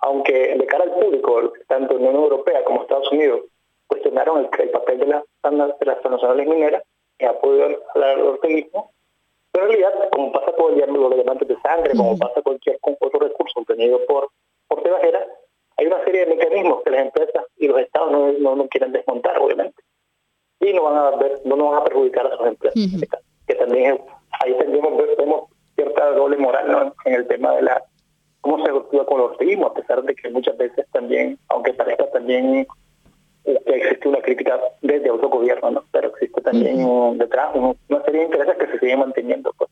aunque 0.01 0.55
de 0.55 0.65
cara 0.65 0.83
al 0.83 0.91
público, 0.91 1.53
tanto 1.67 1.95
en 1.95 2.03
la 2.03 2.09
Unión 2.09 2.23
Europea 2.23 2.63
como 2.63 2.81
Estados 2.81 3.11
Unidos, 3.11 3.41
cuestionaron 3.87 4.49
el, 4.57 4.69
papel 4.69 4.99
de 4.99 5.05
las, 5.07 5.23
de 5.43 5.85
las 5.85 5.99
transnacionales 5.99 6.47
mineras 6.47 6.83
en 7.17 7.29
apoyo 7.29 7.65
al, 7.65 8.03
al 8.03 8.21
orteguismo, 8.21 8.91
pero 9.51 9.65
en 9.65 9.71
realidad, 9.71 10.09
como 10.11 10.31
pasa 10.31 10.51
con 10.53 10.77
los 10.77 11.15
diamantes 11.15 11.47
de 11.47 11.59
sangre, 11.61 11.91
como 11.95 12.17
pasa 12.17 12.41
cualquier 12.41 12.77
otro 12.81 13.19
recurso 13.19 13.59
obtenido 13.59 13.99
por, 14.05 14.29
por 14.67 14.83
Tebajera, 14.83 15.25
hay 15.77 15.87
una 15.87 16.03
serie 16.03 16.25
de 16.25 16.35
mecanismos 16.35 16.83
que 16.83 16.91
las 16.91 17.01
empresas 17.01 17.45
y 17.57 17.67
los 17.67 17.79
estados 17.79 18.11
no, 18.11 18.55
no, 18.55 18.67
quieren 18.67 18.91
desmontar, 18.91 19.39
obviamente. 19.39 19.81
Y 20.59 20.73
no 20.73 20.83
van 20.83 20.97
a 20.97 21.11
ver, 21.17 21.41
no 21.45 21.55
nos 21.55 21.71
van 21.71 21.81
a 21.81 21.83
perjudicar 21.85 22.27
a 22.27 22.37
sus 22.37 22.47
empresas. 22.47 23.21
Que 23.47 23.55
también 23.55 23.99
ahí 24.39 24.55
tendríamos, 24.57 24.93
vemos 25.17 25.49
cierta 25.75 26.11
doble 26.11 26.37
moral 26.37 26.93
en 27.05 27.13
el 27.13 27.27
tema 27.27 27.55
de 27.55 27.63
la 27.63 27.83
cómo 28.41 28.63
se 28.65 28.71
actúa 28.71 29.05
con 29.05 29.19
los 29.19 29.37
ritmos, 29.37 29.71
a 29.71 29.73
pesar 29.73 30.03
de 30.03 30.15
que 30.15 30.29
muchas 30.29 30.57
veces 30.57 30.85
también, 30.91 31.37
aunque 31.49 31.73
parezca 31.73 32.09
también 32.11 32.65
que 33.43 33.75
existe 33.75 34.07
una 34.07 34.21
crítica 34.21 34.59
desde 34.81 35.09
autogobierno, 35.09 35.71
¿no? 35.71 35.83
pero 35.91 36.09
existe 36.09 36.41
también 36.41 37.17
detrás 37.17 37.55
una 37.55 38.03
serie 38.05 38.21
de 38.21 38.25
intereses 38.25 38.57
que 38.57 38.67
se 38.67 38.79
siguen 38.79 38.99
manteniendo. 38.99 39.53
Pues. 39.57 39.69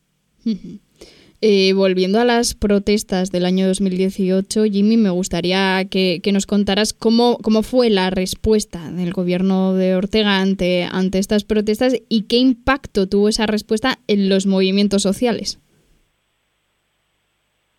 Eh, 1.39 1.73
volviendo 1.73 2.19
a 2.19 2.25
las 2.25 2.55
protestas 2.55 3.31
del 3.31 3.45
año 3.45 3.67
2018, 3.67 4.63
Jimmy, 4.63 4.97
me 4.97 5.11
gustaría 5.11 5.85
que, 5.85 6.19
nos 6.33 6.47
contaras 6.47 6.93
cómo, 6.93 7.37
cómo 7.43 7.61
fue 7.61 7.91
la 7.91 8.09
respuesta 8.09 8.79
del 8.89 9.13
gobierno 9.13 9.75
de 9.75 9.95
Ortega 9.95 10.39
ante, 10.39 10.87
ante 10.91 11.19
estas 11.19 11.43
protestas 11.43 11.93
y 12.09 12.27
qué 12.27 12.37
impacto 12.37 13.07
tuvo 13.07 13.29
esa 13.29 13.45
respuesta 13.45 13.99
en 14.07 14.29
los 14.29 14.47
movimientos 14.47 15.03
sociales. 15.03 15.59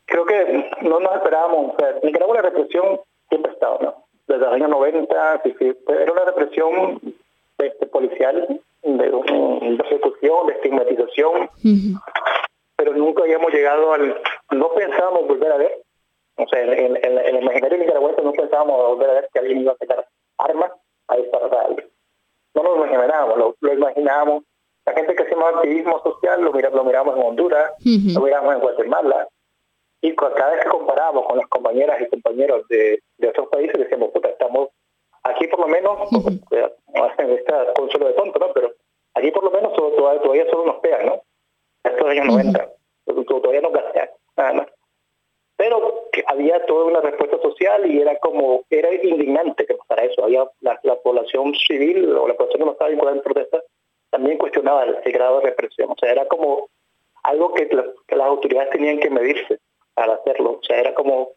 Creo 0.07 0.25
que 0.25 0.71
no 0.83 1.01
nos 1.01 1.17
esperábamos. 1.17 1.75
O 1.75 1.77
sea, 1.81 1.95
Nicaragua 2.05 2.37
la 2.37 2.43
represión 2.43 3.01
siempre 3.29 3.51
ha 3.51 3.55
estado, 3.55 3.79
¿no? 3.83 3.95
Desde 4.29 4.41
los 4.41 4.53
años 4.53 4.71
90, 4.71 5.43
era 6.01 6.13
una 6.13 6.25
represión 6.27 7.01
este, 7.59 7.87
policial, 7.87 8.61
de, 8.85 9.77
persecución, 9.77 10.47
de 10.47 10.53
estigmatización 10.53 11.51
pero 12.79 12.95
nunca 12.95 13.25
habíamos 13.25 13.53
llegado 13.53 13.93
al... 13.93 14.23
No 14.53 14.73
pensábamos 14.73 15.27
volver 15.27 15.53
a 15.53 15.57
ver, 15.57 15.83
o 16.37 16.47
sea, 16.47 16.63
en, 16.63 16.97
el 16.97 17.43
imaginario 17.43 17.79
nicaragüense 17.79 18.23
no 18.23 18.33
pensábamos 18.33 18.77
volver 18.77 19.11
a 19.11 19.15
ver 19.15 19.29
que 19.33 19.41
alguien 19.41 19.61
iba 19.61 19.73
a 19.73 19.77
sacar 19.77 20.07
armas 20.39 20.71
a 21.09 21.17
disparar 21.17 21.55
a 21.55 21.63
alguien. 21.63 21.91
No 22.55 22.63
lo 22.63 22.77
imaginábamos, 22.77 23.57
lo, 23.61 23.73
imaginábamos. 23.73 24.45
La 24.87 24.95
gente 24.95 25.15
que 25.17 25.25
hacía 25.25 25.37
activismo 25.37 26.01
social 26.03 26.41
lo, 26.41 26.53
mira, 26.53 26.71
lo 26.71 26.85
miramos 26.85 27.17
en 27.17 27.23
Honduras, 27.23 27.73
lo 27.85 28.21
miramos 28.21 28.55
en 28.55 28.61
Guatemala, 28.61 29.29
y 30.01 30.15
cada 30.15 30.51
vez 30.51 30.63
que 30.63 30.71
comparábamos 30.71 31.27
con 31.27 31.39
las 31.39 31.49
compañeras 31.49 32.01
y 32.01 32.09
compañeros 32.09 32.67
de, 32.69 33.03
de 33.19 33.29
otros 33.29 33.49
países, 33.49 33.77
decíamos, 33.77 34.11
puta, 34.13 34.29
estamos 34.29 34.69
aquí 35.25 35.49
por 35.49 35.61
lo 35.61 35.67
menos, 35.67 35.99
hacen 36.95 37.31
esta 37.39 37.73
consuelo 37.75 38.07
de 38.07 38.15
tonto, 38.15 38.39
¿no? 38.39 38.53
Pero 38.53 38.73
aquí 39.15 39.31
por 39.33 39.45
lo 39.45 39.51
menos 39.51 39.73
todavía, 39.75 40.23
todavía 40.23 40.51
solo 40.51 40.67
nos 40.67 40.77
pegan, 40.77 41.07
¿no? 41.07 41.23
Estos 41.89 42.09
años 42.09 42.27
90. 42.27 42.71
Todavía 43.27 43.61
no 43.61 43.71
gasté 43.71 44.11
nada 44.37 44.53
más. 44.53 44.67
Pero 45.57 46.09
que 46.13 46.23
había 46.27 46.65
toda 46.67 46.85
una 46.85 47.01
respuesta 47.01 47.37
social 47.43 47.91
y 47.91 48.01
era 48.01 48.17
como, 48.19 48.63
era 48.71 48.95
indignante 48.95 49.67
que 49.67 49.75
pasara 49.75 50.05
eso. 50.05 50.25
Había 50.25 50.49
la, 50.61 50.97
población 51.03 51.53
civil 51.55 52.15
o 52.17 52.29
la 52.29 52.35
población 52.35 52.61
que 52.61 52.65
no 52.65 52.73
estaba 52.73 52.91
vinculada 52.91 53.17
en 53.17 53.23
protesta 53.23 53.63
también 54.11 54.39
cuestionaba 54.39 54.85
el, 54.85 55.13
grado 55.13 55.41
de 55.41 55.47
represión. 55.47 55.91
O 55.91 55.97
sea, 55.99 56.13
era 56.13 56.27
como 56.29 56.69
algo 57.25 57.53
que, 57.55 57.69
las 57.73 58.27
autoridades 58.27 58.71
tenían 58.71 59.01
que 59.01 59.11
medirse 59.11 59.59
para 59.95 60.15
hacerlo. 60.15 60.61
O 60.61 60.65
sea, 60.65 60.79
era 60.79 60.95
como, 60.95 61.33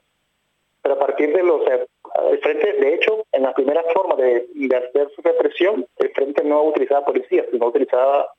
pero 0.83 0.95
a 0.95 0.99
partir 0.99 1.35
de 1.35 1.43
los, 1.43 1.63
el 1.67 2.39
frente, 2.39 2.73
de 2.73 2.93
hecho, 2.93 3.25
en 3.31 3.43
la 3.43 3.53
primera 3.53 3.83
forma 3.93 4.15
de, 4.15 4.47
de 4.53 4.75
hacer 4.75 5.09
su 5.15 5.21
represión, 5.23 5.87
el 5.97 6.09
frente 6.11 6.43
no 6.43 6.63
utilizaba 6.63 7.05
policías, 7.05 7.47
sino 7.51 7.65
utilizaba 7.65 8.31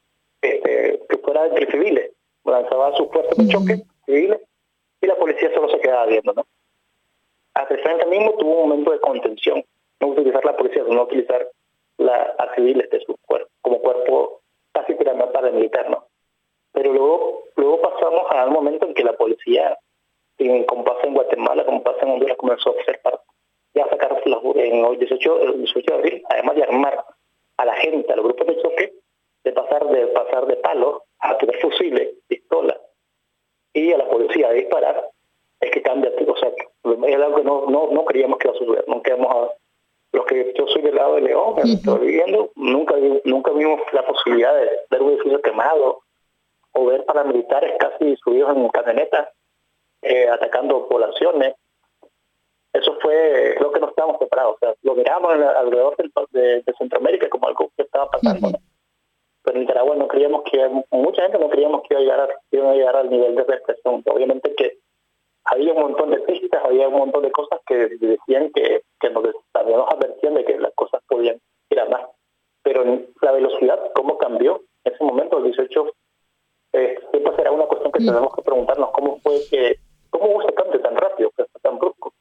este, 0.42 1.00
que 1.08 1.18
fuera 1.18 1.46
entre 1.46 1.70
civiles, 1.70 2.10
lanzaba 2.44 2.94
sus 2.96 3.08
fuerzas 3.08 3.36
de 3.36 3.48
choque 3.48 3.82
civiles 4.04 4.40
y 5.00 5.06
la 5.06 5.16
policía 5.16 5.50
solo 5.54 5.68
se 5.70 5.80
quedaba 5.80 6.06
viendo, 6.06 6.32
¿no? 6.32 6.46
Hasta 7.54 7.74
el 7.74 8.08
mismo 8.08 8.32
tuvo 8.32 8.62
un 8.62 8.68
momento 8.68 8.90
de 8.92 9.00
contención, 9.00 9.64
no 10.00 10.08
utilizar 10.08 10.44
la 10.44 10.56
policía, 10.56 10.84
sino 10.84 11.02
utilizar 11.02 11.48
la, 11.98 12.34
a 12.38 12.54
civiles 12.54 12.90
de 12.90 13.00
su 13.00 13.16
cuerpo, 13.26 13.50
como 13.60 13.80
cuerpo 13.80 14.40
casi 14.72 14.94
para 14.94 15.50
militar, 15.50 15.90
¿no? 15.90 16.06
Pero 16.72 16.92
luego, 16.92 17.44
luego 17.56 17.80
pasamos 17.82 18.22
a 18.30 18.46
un 18.46 18.52
momento 18.52 18.86
en 18.86 18.94
que 18.94 19.04
la 19.04 19.12
policía, 19.12 19.78
como 20.66 20.84
pasa 20.84 21.06
en 21.06 21.14
Guatemala, 21.14 21.64
como 21.64 21.82
pasa 21.82 22.00
en 22.02 22.10
Honduras, 22.10 22.36
comenzó 22.36 22.70
a 22.70 22.72
observar, 22.72 23.20
ya 23.74 23.84
a 23.84 23.90
sacar 23.90 24.22
en 24.26 24.84
el 24.84 24.98
18, 24.98 25.40
el 25.42 25.58
18 25.58 25.92
de 25.92 25.98
abril, 25.98 26.22
además 26.30 26.56
de 26.56 26.62
armar 26.62 27.04
a 27.58 27.64
la 27.64 27.74
gente, 27.74 28.12
a 28.12 28.16
los 28.16 28.24
grupos 28.24 28.46
de 28.46 28.62
choque, 28.62 28.92
de 29.44 29.52
pasar 29.52 29.86
de 29.88 30.06
pasar 30.08 30.46
de 30.46 30.56
palo 30.56 31.04
a 31.18 31.36
tener 31.38 31.56
fusiles, 31.60 32.14
pistolas 32.26 32.78
y 33.72 33.92
a 33.92 33.98
la 33.98 34.08
policía 34.08 34.48
a 34.48 34.52
disparar, 34.52 35.08
es 35.60 35.70
que 35.70 35.82
cambia, 35.82 36.10
o 36.26 36.36
sea, 36.36 36.48
es 36.48 37.16
algo 37.16 37.36
que 37.36 37.44
no, 37.44 37.66
no, 37.66 37.88
no 37.90 38.04
creíamos 38.04 38.38
que 38.38 38.48
iba 38.48 38.56
a 38.56 38.58
suceder, 38.58 38.84
no 38.86 39.02
quedamos 39.02 39.34
a, 39.34 39.50
los 40.12 40.26
que 40.26 40.52
yo 40.56 40.66
soy 40.66 40.82
del 40.82 40.94
lado 40.94 41.14
de 41.14 41.22
León, 41.22 41.56
que 41.56 41.62
estoy 41.62 42.00
viviendo, 42.00 42.50
nunca, 42.54 42.96
nunca 43.24 43.50
vimos 43.52 43.80
la 43.92 44.04
posibilidad 44.04 44.54
de 44.54 44.68
ver 44.90 45.02
un 45.02 45.12
edificio 45.12 45.40
quemado 45.40 46.00
o 46.72 46.86
ver 46.86 47.04
paramilitares 47.06 47.76
casi 47.78 48.16
subidos 48.16 48.54
en 48.54 48.68
camionetas 48.68 49.28
eh, 50.02 50.28
atacando 50.28 50.86
poblaciones. 50.88 51.54
Eso 52.74 52.96
fue, 53.00 53.54
creo 53.56 53.72
que 53.72 53.80
no 53.80 53.88
estábamos 53.88 54.18
preparados, 54.18 54.56
o 54.56 54.58
sea, 54.58 54.74
lo 54.82 54.94
miramos 54.94 55.32
alrededor 55.32 55.96
de, 56.30 56.62
Centroamérica 56.78 57.28
como 57.28 57.46
algo 57.46 57.70
que 57.76 57.82
estaba 57.82 58.10
pasando 58.10 58.50
pero 59.42 59.56
en 59.56 59.62
Nicaragua 59.62 59.96
no 59.96 60.08
creíamos 60.08 60.42
que, 60.50 60.68
mucha 60.90 61.22
gente 61.22 61.38
no 61.38 61.50
creíamos 61.50 61.82
que 61.82 61.94
iba 61.94 62.00
a 62.00 62.02
llegar, 62.02 62.36
iba 62.50 62.70
a 62.70 62.74
llegar 62.74 62.96
al 62.96 63.10
nivel 63.10 63.34
de 63.34 63.44
represión. 63.44 64.02
Obviamente 64.06 64.54
que 64.54 64.78
había 65.44 65.72
un 65.72 65.82
montón 65.82 66.10
de 66.10 66.18
pistas, 66.18 66.64
había 66.64 66.88
un 66.88 66.98
montón 66.98 67.22
de 67.22 67.32
cosas 67.32 67.60
que 67.66 67.88
decían 67.88 68.50
que, 68.54 68.82
que 69.00 69.10
nos 69.10 69.24
habíamos 69.54 69.88
advertían 69.92 70.34
de 70.34 70.44
que 70.44 70.58
las 70.58 70.72
cosas 70.74 71.02
podían 71.08 71.38
ir 71.70 71.80
a 71.80 71.86
más. 71.86 72.02
Pero 72.62 72.84
la 73.20 73.32
velocidad, 73.32 73.80
¿cómo 73.94 74.18
cambió? 74.18 74.62
En 74.84 74.92
ese 74.92 75.04
momento, 75.04 75.38
el 75.38 75.44
18, 75.44 75.86
eh, 76.74 76.98
siempre 77.10 77.36
será 77.36 77.50
una 77.50 77.66
cuestión 77.66 77.90
que 77.92 77.98
tenemos 77.98 78.34
que 78.34 78.42
preguntarnos 78.42 78.90
cómo 78.92 79.18
fue 79.18 79.40
que, 79.50 79.76
cómo 80.10 80.26
hubo 80.26 80.42
ese 80.42 80.54
cambio 80.54 80.80
tan 80.80 80.96
rápido, 80.96 81.30
tan 81.62 81.78
brusco. 81.78 82.12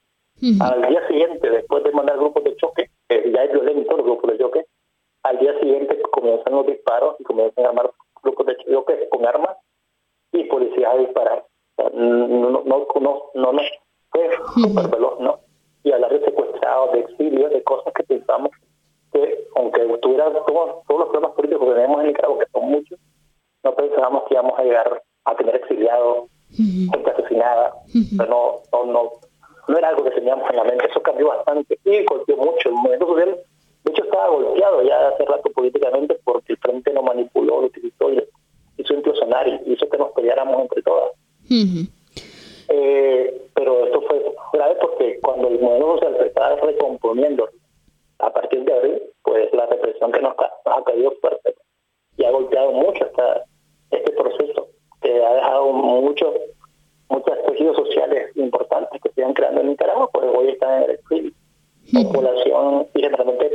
Al 0.59 0.87
día 0.87 1.07
siguiente, 1.07 1.51
después 1.51 1.83
de 1.83 1.91
mandar 1.91 2.17
grupos 2.17 2.43
de 2.43 2.55
choque, 2.55 2.89
eh, 3.09 3.31
ya 3.31 3.43
es 3.43 3.51
violento 3.51 3.95
los 3.95 4.05
grupos 4.05 4.31
de 4.31 4.39
choque, 4.39 4.65
al 5.23 5.39
día 5.39 5.59
siguiente 5.59 6.01
comienzan 6.11 6.53
los 6.53 6.65
disparos 6.65 7.15
y 7.19 7.23
comienzan 7.23 7.65
a 7.65 7.69
armar 7.69 7.91
grupos 8.23 8.45
de 8.47 8.57
choque 8.57 9.07
con 9.09 9.25
armas 9.25 9.57
y 10.31 10.43
policías 10.45 10.93
a 10.93 10.97
disparar. 10.97 11.45
no, 11.77 11.89
no, 11.89 12.63
no, 12.63 12.87
no, 13.35 13.51
no, 13.53 13.61
fue 14.11 14.29
súper 14.55 14.87
veloz, 14.89 15.19
¿no? 15.19 15.39
Y 15.83 15.91
hablar 15.91 16.11
de 16.11 16.25
secuestrados, 16.25 16.93
de 16.93 16.99
exilio, 16.99 17.49
de 17.49 17.63
cosas 17.63 17.93
que 17.93 18.03
pensamos 18.03 18.51
que, 19.11 19.47
aunque 19.55 19.81
estuviera 19.93 20.31
todos, 20.31 20.83
todos 20.87 20.99
los 20.99 21.09
problemas 21.09 21.31
políticos 21.31 21.67
que 21.67 21.75
tenemos 21.75 22.01
en 22.01 22.07
Nicaragua, 22.07 22.39
que 22.39 22.51
son 22.51 22.69
muchos, 22.69 22.99
no 23.63 23.75
pensábamos 23.75 24.23
que 24.27 24.33
íbamos 24.33 24.57
a 24.57 24.63
llegar 24.63 25.03
a 25.25 25.35
tener 25.35 25.55
exiliados, 25.55 26.29
gente 26.49 27.11
asesinada, 27.11 27.73
pero 28.17 28.29
no, 28.71 28.85
no, 28.85 29.11
no, 29.67 29.77
era 29.77 29.89
algo 29.89 30.03
que 30.03 30.11
teníamos 30.11 30.49
en 30.49 30.55
la 30.57 30.63
mente, 30.63 30.87
eso 30.87 31.01
cambió 31.01 31.27
bastante 31.27 31.79
y 31.85 32.03
golpeó 32.05 32.37
mucho. 32.37 32.69
El 32.69 32.75
movimiento 32.75 33.07
social, 33.07 33.37
de 33.83 33.91
hecho, 33.91 34.03
estaba 34.03 34.29
golpeado 34.29 34.83
ya 34.83 35.07
hace 35.07 35.25
rato 35.25 35.49
políticamente 35.51 36.17
porque 36.23 36.53
el 36.53 36.59
Frente 36.59 36.93
lo 36.93 37.01
manipuló, 37.01 37.61
lo 37.61 37.67
utilizó 37.67 38.11
y 38.11 38.23
hizo 38.77 38.93
implosionar 38.93 39.47
y 39.47 39.73
hizo 39.73 39.89
que 39.89 39.97
nos 39.97 40.11
peleáramos 40.11 40.61
entre 40.61 40.81
todas. 40.83 41.11
eh, 42.69 43.47
pero 43.53 43.85
esto 43.85 44.01
fue 44.01 44.33
grave 44.53 44.75
porque 44.79 45.19
cuando 45.21 45.47
el 45.47 45.59
movimiento 45.59 45.95
social 45.95 46.17
se 46.19 46.27
estaba 46.27 46.55
recomponiendo 46.57 47.49
a 48.19 48.31
partir 48.31 48.63
de 48.63 48.73
abril, 48.73 49.01
pues 49.23 49.51
la 49.53 49.65
represión 49.65 50.11
que 50.11 50.21
nos, 50.21 50.35
ha 50.37 50.83
caído 50.83 51.11
fuerte 51.19 51.55
y 52.17 52.23
ha 52.23 52.31
golpeado 52.31 52.71
mucho 52.71 53.05
esta, 53.05 53.43
este 53.89 54.11
proceso, 54.11 54.67
que 55.01 55.25
ha 55.25 55.33
dejado 55.33 55.73
muchos 55.73 56.33
muchos 57.09 57.37
tejidos 57.45 57.75
sociales 57.75 58.31
importantes 58.37 59.01
que 59.01 59.09
se 59.09 59.21
iban 59.21 59.33
creando 59.33 59.61
en 59.61 59.69
Nicaragua, 59.69 60.09
pues 60.13 60.25
hoy 60.33 60.49
están 60.49 60.77
en 60.77 60.83
el 60.83 60.91
exilio. 60.91 61.31
Población, 61.91 62.87
y 62.93 63.01
generalmente 63.01 63.51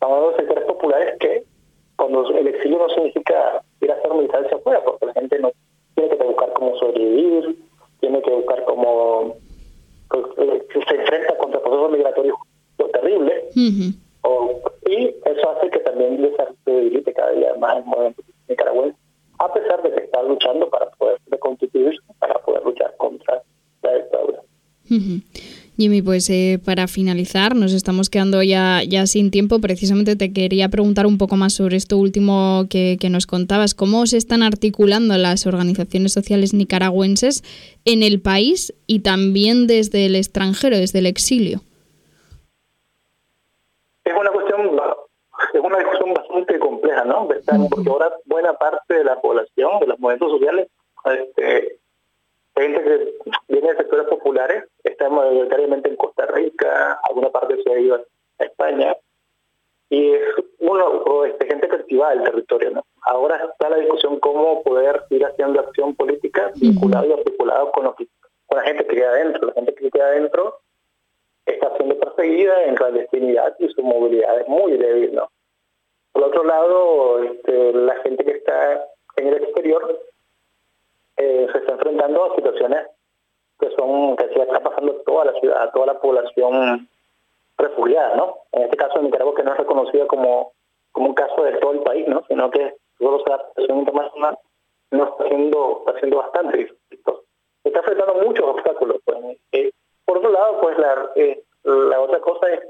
hablando 0.00 0.30
de 0.30 0.36
sectores 0.36 0.64
populares 0.64 1.14
que 1.18 1.42
cuando 1.96 2.28
el 2.30 2.46
exilio 2.46 2.78
no 2.78 2.88
significa 2.94 3.62
ir 3.80 3.90
a 3.90 3.94
hacer 3.94 4.12
militancia 4.14 4.56
afuera, 4.56 4.82
porque 4.84 5.06
la 5.06 5.12
gente 5.14 5.38
no 5.38 5.52
tiene 5.94 6.16
que 6.16 6.24
buscar 6.24 6.52
cómo 6.54 6.76
sobrevivir, 6.78 7.58
tiene 8.00 8.22
que 8.22 8.30
buscar 8.30 8.64
cómo 8.64 9.36
pues, 10.08 10.24
eh, 10.38 10.66
se 10.72 10.94
enfrenta 10.94 11.36
contra 11.38 11.60
procesos 11.60 11.92
migratorios 11.92 12.36
terribles. 12.92 13.44
y 14.88 15.06
eso 15.06 15.50
hace 15.50 15.70
que 15.70 15.78
también 15.80 16.18
se 16.64 16.70
debilite 16.70 17.12
cada 17.12 17.32
día 17.32 17.54
más 17.58 17.78
el 17.78 17.84
movimiento 17.84 18.22
nicaragüense, 18.48 18.98
a 19.38 19.52
pesar 19.52 19.82
de 19.82 19.92
que 19.92 20.04
está 20.04 20.22
luchando 20.22 20.68
para 20.68 20.90
poder 20.90 21.18
reconstituirse, 21.30 22.00
para 22.18 22.38
poder 22.40 22.62
luchar 22.64 22.94
contra 22.96 23.42
la 23.82 23.94
dictadura. 23.94 24.40
Pues 26.04 26.28
eh, 26.30 26.58
para 26.64 26.88
finalizar, 26.88 27.54
nos 27.54 27.72
estamos 27.72 28.10
quedando 28.10 28.42
ya, 28.42 28.82
ya 28.86 29.06
sin 29.06 29.30
tiempo. 29.30 29.60
Precisamente 29.60 30.16
te 30.16 30.32
quería 30.32 30.68
preguntar 30.68 31.06
un 31.06 31.18
poco 31.18 31.36
más 31.36 31.52
sobre 31.52 31.76
esto 31.76 31.96
último 31.96 32.66
que, 32.68 32.96
que, 33.00 33.10
nos 33.10 33.26
contabas. 33.26 33.74
¿Cómo 33.74 34.06
se 34.06 34.16
están 34.16 34.42
articulando 34.42 35.16
las 35.18 35.46
organizaciones 35.46 36.12
sociales 36.12 36.54
nicaragüenses 36.54 37.42
en 37.84 38.02
el 38.02 38.20
país 38.20 38.74
y 38.86 39.00
también 39.00 39.66
desde 39.66 40.06
el 40.06 40.16
extranjero, 40.16 40.76
desde 40.76 40.98
el 41.00 41.06
exilio? 41.06 41.60
Es 44.04 44.14
una 44.18 44.30
cuestión, 44.30 44.60
es 45.54 45.60
una 45.60 45.78
discusión 45.78 46.14
bastante 46.14 46.58
compleja, 46.58 47.04
¿no? 47.04 47.28
Porque 47.70 47.88
ahora 47.88 48.12
buena 48.26 48.52
parte 48.54 48.94
de 48.94 49.04
la 49.04 49.20
población, 49.20 49.80
de 49.80 49.86
los 49.86 49.98
movimientos 50.00 50.32
sociales, 50.32 50.68
este, 51.04 51.78
gente 52.56 52.82
que 52.82 53.14
viene 53.48 53.72
de 53.72 53.76
sectores 53.76 54.06
populares, 54.06 54.64
está 54.84 55.08
mayoritariamente 55.08 55.88
en 55.88 55.96
Costa 55.96 56.26
Rica, 56.26 57.00
alguna 57.08 57.30
parte 57.30 57.62
se 57.62 57.72
ha 57.72 57.78
ido 57.78 57.96
a 58.38 58.44
España, 58.44 58.96
y 59.92 60.14
es 60.14 60.22
uno, 60.60 61.26
este, 61.26 61.46
gente 61.46 61.68
cultivada 61.68 62.14
del 62.14 62.24
territorio. 62.24 62.70
¿no? 62.70 62.86
Ahora 63.02 63.36
está 63.36 63.68
la 63.68 63.76
discusión 63.76 64.18
cómo 64.20 64.62
poder 64.62 65.02
ir 65.10 65.22
haciendo 65.22 65.60
acción 65.60 65.94
política 65.94 66.50
vinculada 66.56 67.06
y 67.06 67.12
articulada 67.12 67.70
con, 67.72 67.92
con 67.92 68.56
la 68.56 68.62
gente 68.62 68.86
que 68.86 68.96
queda 68.96 69.10
adentro. 69.10 69.48
La 69.48 69.52
gente 69.52 69.74
que 69.74 69.90
queda 69.90 70.06
adentro 70.06 70.60
está 71.44 71.76
siendo 71.76 71.98
perseguida 71.98 72.64
en 72.64 72.74
clandestinidad 72.74 73.54
y 73.58 73.68
su 73.68 73.82
movilidad 73.82 74.40
es 74.40 74.48
muy 74.48 74.78
débil. 74.78 75.14
¿no? 75.14 75.30
Por 76.12 76.22
otro 76.24 76.44
lado, 76.44 77.22
este, 77.24 77.74
la 77.74 77.96
gente 77.96 78.24
que 78.24 78.32
está 78.32 78.86
en 79.16 79.28
el 79.28 79.42
exterior 79.42 80.00
eh, 81.22 81.46
se 81.52 81.58
está 81.58 81.72
enfrentando 81.72 82.24
a 82.24 82.34
situaciones 82.34 82.86
que 83.60 83.70
son 83.76 84.16
que 84.16 84.28
se 84.28 84.42
está 84.42 84.60
pasando 84.60 84.92
toda 85.06 85.26
la 85.26 85.40
ciudad, 85.40 85.70
toda 85.72 85.86
la 85.86 86.00
población 86.00 86.88
refugiada, 87.58 88.16
¿no? 88.16 88.38
En 88.52 88.62
este 88.62 88.76
caso 88.76 88.98
en 88.98 89.04
Nicaragua 89.04 89.34
que 89.34 89.44
no 89.44 89.52
es 89.52 89.58
reconocida 89.58 90.06
como, 90.06 90.52
como 90.90 91.08
un 91.08 91.14
caso 91.14 91.44
de 91.44 91.52
todo 91.58 91.72
el 91.72 91.80
país, 91.80 92.08
¿no? 92.08 92.24
Sino 92.28 92.50
que 92.50 92.74
solo 92.98 93.22
la 93.26 93.38
situación 93.48 93.78
internacional 93.78 94.38
no 94.90 95.04
está 95.04 95.24
haciendo, 95.24 95.76
está 95.80 95.92
haciendo 95.92 96.16
bastante 96.18 96.58
difícil. 96.58 96.78
Está 97.64 97.78
enfrentando 97.78 98.14
muchos 98.14 98.44
obstáculos. 98.44 98.96
Pues. 99.04 99.18
Eh, 99.52 99.70
por 100.04 100.18
otro 100.18 100.32
lado, 100.32 100.60
pues 100.60 100.76
la, 100.78 101.10
eh, 101.14 101.42
otra 101.64 102.20
cosa 102.20 102.48
es 102.50 102.60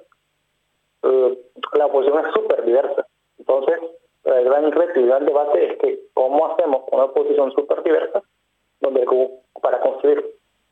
la 1.72 1.86
oposición 1.86 2.26
es 2.26 2.34
súper 2.34 2.64
diversa. 2.64 3.06
Entonces, 3.38 3.80
el 4.24 4.44
gran 4.44 4.70
reto 4.70 5.00
y 5.00 5.02
el 5.02 5.08
gran 5.08 5.24
debate 5.24 5.72
es 5.72 5.78
que 5.78 6.00
cómo 6.12 6.46
hacemos 6.46 6.82
una 6.92 7.04
oposición 7.04 7.50
súper 7.52 7.82
diversa 7.82 8.22
donde 8.82 9.06
para 9.62 9.80
construir 9.80 10.22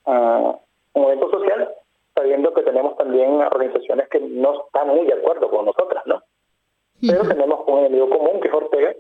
uh, 0.06 0.54
un 0.92 1.02
movimiento 1.02 1.30
social, 1.30 1.74
sabiendo 2.14 2.52
que 2.52 2.62
tenemos 2.62 2.96
también 2.96 3.40
organizaciones 3.40 4.08
que 4.08 4.20
no 4.20 4.66
están 4.66 4.88
muy 4.88 5.06
de 5.06 5.14
acuerdo 5.14 5.48
con 5.48 5.64
nosotras, 5.64 6.04
¿no? 6.06 6.22
Pero 7.00 7.22
tenemos 7.26 7.60
un 7.66 7.78
enemigo 7.78 8.10
común 8.10 8.40
que 8.40 8.48
es 8.48 8.54
Ortega, 8.54 8.94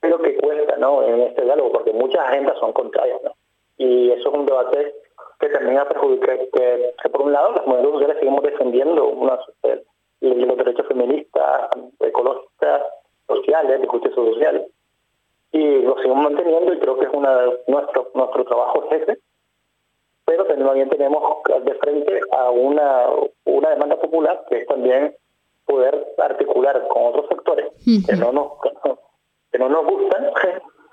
pero 0.00 0.18
que 0.20 0.36
cuesta, 0.36 0.76
¿no? 0.76 1.02
En 1.02 1.22
este 1.22 1.42
diálogo, 1.42 1.72
porque 1.72 1.92
muchas 1.92 2.28
agendas 2.28 2.58
son 2.58 2.72
contrarias, 2.72 3.20
¿no? 3.24 3.32
Y 3.78 4.10
eso 4.12 4.28
es 4.28 4.34
un 4.34 4.46
debate 4.46 4.94
que 5.40 5.48
también 5.48 5.78
ha 5.78 5.88
perjudicado, 5.88 6.38
que, 6.52 6.94
que, 7.02 7.08
por 7.08 7.22
un 7.22 7.32
lado 7.32 7.52
los 7.52 7.66
movimientos 7.66 7.94
sociales 7.94 8.16
seguimos 8.20 8.42
defendiendo 8.44 9.08
una, 9.08 9.38
eh, 9.64 9.82
los 10.20 10.56
derechos 10.56 10.86
feministas, 10.86 11.68
ecológicas, 11.98 12.82
sociales, 13.26 13.80
de 13.80 13.86
justicia 13.88 14.14
social, 14.14 14.66
y 15.52 15.82
lo 15.82 15.96
seguimos 15.96 16.24
manteniendo 16.24 16.72
y 16.72 16.78
creo 16.78 16.98
que 16.98 17.04
es 17.04 17.12
una 17.12 17.44
nuestro 17.66 18.10
nuestro 18.14 18.44
trabajo 18.44 18.88
jefe 18.88 19.18
pero 20.24 20.46
también 20.46 20.88
tenemos 20.88 21.22
de 21.64 21.74
frente 21.74 22.20
a 22.32 22.50
una 22.50 23.06
una 23.44 23.70
demanda 23.70 23.96
popular 23.96 24.44
que 24.48 24.62
es 24.62 24.66
también 24.66 25.14
poder 25.66 26.14
articular 26.18 26.88
con 26.88 27.06
otros 27.06 27.26
sectores 27.28 27.66
que 27.84 28.16
no 28.16 28.32
nos 28.32 28.52
que 29.50 29.58
no, 29.58 29.68
nos 29.68 29.86
gustan 29.86 30.30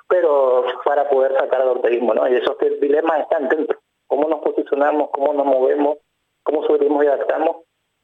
pero 0.10 0.66
para 0.84 1.10
poder 1.10 1.38
sacar 1.38 1.62
al 1.62 1.70
orteguismo 1.70 2.14
no 2.14 2.28
y 2.28 2.36
esos 2.36 2.58
dilemas 2.82 3.22
están 3.22 3.48
dentro. 3.48 3.80
Cómo 4.08 4.28
nos 4.28 4.42
posicionamos 4.42 5.10
cómo 5.12 5.34
nos 5.34 5.46
movemos 5.46 6.00
cómo 6.44 6.64
sobrevivimos 6.64 7.06
y 7.06 7.08
adaptamos. 7.08 7.58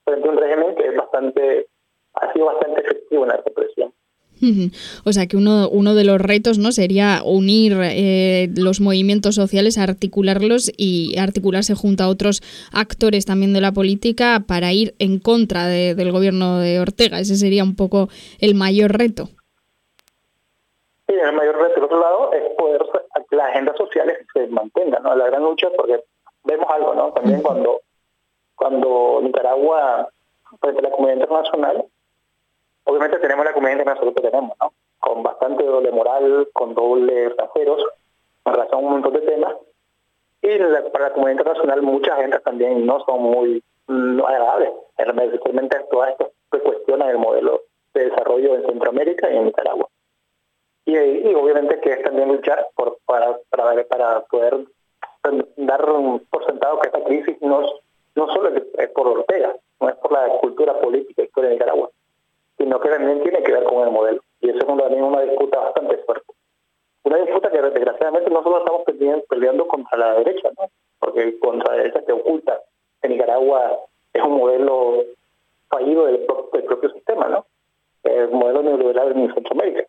Frente 0.05 0.27
a 0.27 0.31
un 0.31 0.37
régimen 0.37 0.75
que 0.75 0.87
es 0.87 0.95
bastante 0.95 1.67
ha 2.13 2.31
sido 2.31 2.45
bastante 2.45 2.81
efectivo 2.81 3.23
en 3.23 3.29
la 3.29 3.37
represión 3.37 3.93
o 5.05 5.13
sea 5.13 5.27
que 5.27 5.37
uno, 5.37 5.69
uno 5.69 5.95
de 5.95 6.03
los 6.03 6.19
retos 6.19 6.57
no 6.57 6.71
sería 6.71 7.21
unir 7.23 7.77
eh, 7.81 8.49
los 8.55 8.81
movimientos 8.81 9.35
sociales, 9.35 9.77
articularlos 9.77 10.71
y 10.77 11.17
articularse 11.17 11.75
junto 11.75 12.03
a 12.03 12.09
otros 12.09 12.41
actores 12.71 13.25
también 13.25 13.53
de 13.53 13.61
la 13.61 13.71
política 13.71 14.43
para 14.47 14.73
ir 14.73 14.95
en 14.99 15.19
contra 15.19 15.67
de, 15.67 15.95
del 15.95 16.11
gobierno 16.11 16.59
de 16.59 16.79
Ortega. 16.79 17.19
Ese 17.19 17.35
sería 17.35 17.63
un 17.63 17.75
poco 17.75 18.09
el 18.39 18.55
mayor 18.55 18.97
reto. 18.97 19.29
Sí, 21.07 21.13
el 21.13 21.33
mayor 21.33 21.57
reto. 21.57 21.75
Por 21.75 21.83
otro 21.85 21.99
lado, 21.99 22.33
es 22.33 22.41
poder 22.57 22.81
que 23.29 23.35
las 23.35 23.49
agendas 23.49 23.77
sociales 23.77 24.17
se 24.33 24.47
mantengan, 24.47 25.03
¿no? 25.03 25.15
La 25.15 25.27
gran 25.27 25.43
lucha, 25.43 25.69
porque 25.75 26.03
vemos 26.43 26.67
algo, 26.69 26.93
¿no? 26.93 27.11
También 27.13 27.41
cuando, 27.41 27.81
cuando 28.55 29.19
Nicaragua, 29.21 30.09
frente 30.59 30.79
a 30.79 30.83
la 30.83 30.91
comunidad 30.91 31.21
internacional, 31.21 31.85
Obviamente 32.85 33.17
tenemos 33.17 33.45
la 33.45 33.53
comunidad 33.53 33.99
que 33.99 34.21
tenemos, 34.21 34.55
¿no? 34.61 34.71
Con 34.99 35.23
bastante 35.23 35.63
doble 35.63 35.91
moral, 35.91 36.49
con 36.53 36.73
doble 36.73 37.29
raseros, 37.29 37.83
en 38.45 38.53
relación 38.53 38.75
a 38.75 38.85
un 38.85 38.91
montón 38.91 39.13
de 39.13 39.21
temas. 39.21 39.55
Y 40.41 40.57
para 40.91 41.05
la 41.05 41.13
comunidad 41.13 41.39
internacional 41.39 41.81
muchas 41.81 42.17
gente 42.17 42.39
también 42.39 42.85
no 42.85 43.03
son 43.05 43.21
muy 43.21 43.63
no 43.87 44.27
agradables, 44.27 44.71
especialmente 44.97 45.77
todas 45.91 46.11
estas 46.11 46.27
que 46.51 46.59
cuestionan 46.59 47.09
el 47.09 47.17
modelo 47.17 47.61
de 47.93 48.09
desarrollo 48.09 48.55
en 48.55 48.65
Centroamérica 48.65 49.31
y 49.31 49.37
en 49.37 49.45
Nicaragua. 49.45 49.87
Y, 50.85 51.33
obviamente 51.33 51.79
que 51.79 51.93
es 51.93 52.03
también 52.03 52.27
luchar 52.29 52.67
para, 53.05 53.39
para, 53.49 54.21
poder 54.29 54.65
dar 55.57 55.85
por 56.29 56.45
sentado 56.45 56.79
que 56.79 56.87
esta 56.89 57.03
crisis 57.03 57.41
no, 57.41 57.61
no 58.13 58.27
solo 58.33 58.49
es 58.49 58.89
por 58.89 59.07
Ortega, 59.07 59.55
no 59.81 59.89
es 59.89 59.95
por 59.95 60.11
la 60.11 60.27
cultura 60.39 60.79
política 60.79 61.23
y 61.23 61.25
historia 61.25 61.49
de 61.49 61.55
Nicaragua, 61.55 61.89
sino 62.57 62.79
que 62.79 62.89
también 62.89 63.21
tiene 63.23 63.43
que 63.43 63.51
ver 63.51 63.63
con 63.63 63.87
el 63.87 63.91
modelo. 63.91 64.21
Y 64.41 64.49
eso 64.49 64.59
es 64.59 64.65
también 64.65 65.03
una 65.03 65.21
disputa 65.21 65.59
bastante 65.59 65.97
fuerte. 65.99 66.33
Una 67.03 67.17
disputa 67.17 67.51
que 67.51 67.61
desgraciadamente 67.61 68.31
nosotros 68.31 68.59
estamos 68.59 69.23
peleando 69.29 69.67
contra 69.67 69.97
la 69.97 70.13
derecha, 70.15 70.49
¿no? 70.57 70.69
porque 70.99 71.37
contra 71.39 71.75
la 71.75 71.83
derecha 71.83 72.01
se 72.01 72.11
oculta 72.11 72.61
que 73.01 73.09
Nicaragua 73.09 73.79
es 74.11 74.23
un 74.23 74.37
modelo 74.37 75.03
fallido 75.69 76.05
del, 76.05 76.25
propio 76.25 76.89
sistema, 76.93 77.27
¿no? 77.27 77.45
El 78.03 78.31
modelo 78.31 78.63
neoliberal 78.63 79.11
en 79.11 79.33
Centroamérica. 79.33 79.85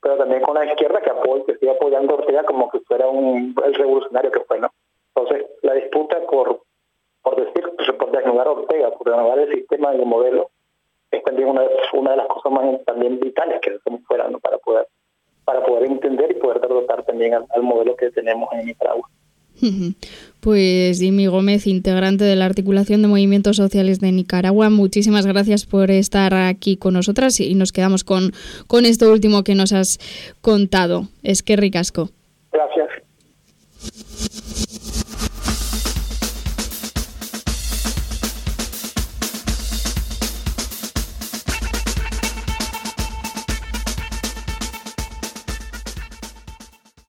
Pero 0.00 0.16
también 0.18 0.42
con 0.42 0.54
la 0.54 0.66
izquierda 0.66 1.00
que 1.00 1.10
apoya, 1.10 1.44
que 1.46 1.56
sigue 1.56 1.70
apoyando 1.70 2.12
a 2.12 2.18
Ortega 2.18 2.44
como 2.44 2.70
que 2.70 2.80
fuera 2.80 3.06
un 3.06 3.54
el 3.64 3.74
revolucionario 3.74 4.30
que 4.30 4.40
fue, 4.40 4.58
¿no? 4.58 4.68
Entonces, 5.14 5.46
la 5.62 5.74
disputa 5.74 6.18
por, 6.26 6.60
por 7.22 7.36
decir, 7.36 7.64
por 7.98 8.10
desnudar 8.10 8.48
a 8.48 8.50
Ortega, 8.50 8.90
por 8.90 9.06
desnudar 9.06 9.38
el 9.38 9.52
sistema 9.54 9.94
y 9.94 10.00
el 10.00 10.06
modelo, 10.06 10.50
es 11.10 11.22
también 11.22 11.48
una, 11.48 11.62
una 11.92 12.10
de 12.10 12.16
las 12.16 12.26
cosas 12.26 12.52
más 12.52 12.84
también 12.84 13.20
vitales 13.20 13.60
que 13.60 13.74
estamos 13.74 14.02
fuera 14.06 14.28
¿no? 14.28 14.38
para 14.40 14.58
poder 14.58 14.86
para 15.44 15.64
poder 15.64 15.90
entender 15.90 16.30
y 16.30 16.34
poder 16.34 16.60
dotar 16.60 17.04
también 17.04 17.34
al, 17.34 17.62
modelo 17.62 17.96
que 17.96 18.10
tenemos 18.10 18.48
en 18.52 18.66
Nicaragua. 18.66 19.08
Pues 20.42 20.98
Jimmy 20.98 21.28
Gómez, 21.28 21.68
integrante 21.68 22.24
de 22.24 22.34
la 22.34 22.46
Articulación 22.46 23.00
de 23.00 23.06
Movimientos 23.06 23.58
Sociales 23.58 24.00
de 24.00 24.10
Nicaragua, 24.10 24.70
muchísimas 24.70 25.24
gracias 25.24 25.66
por 25.66 25.92
estar 25.92 26.34
aquí 26.34 26.76
con 26.76 26.94
nosotras 26.94 27.38
y 27.38 27.54
nos 27.54 27.70
quedamos 27.70 28.02
con, 28.02 28.32
con 28.66 28.84
esto 28.84 29.12
último 29.12 29.44
que 29.44 29.54
nos 29.54 29.72
has 29.72 30.00
contado. 30.40 31.06
Es 31.22 31.44
que 31.44 31.54
ricasco. 31.54 32.10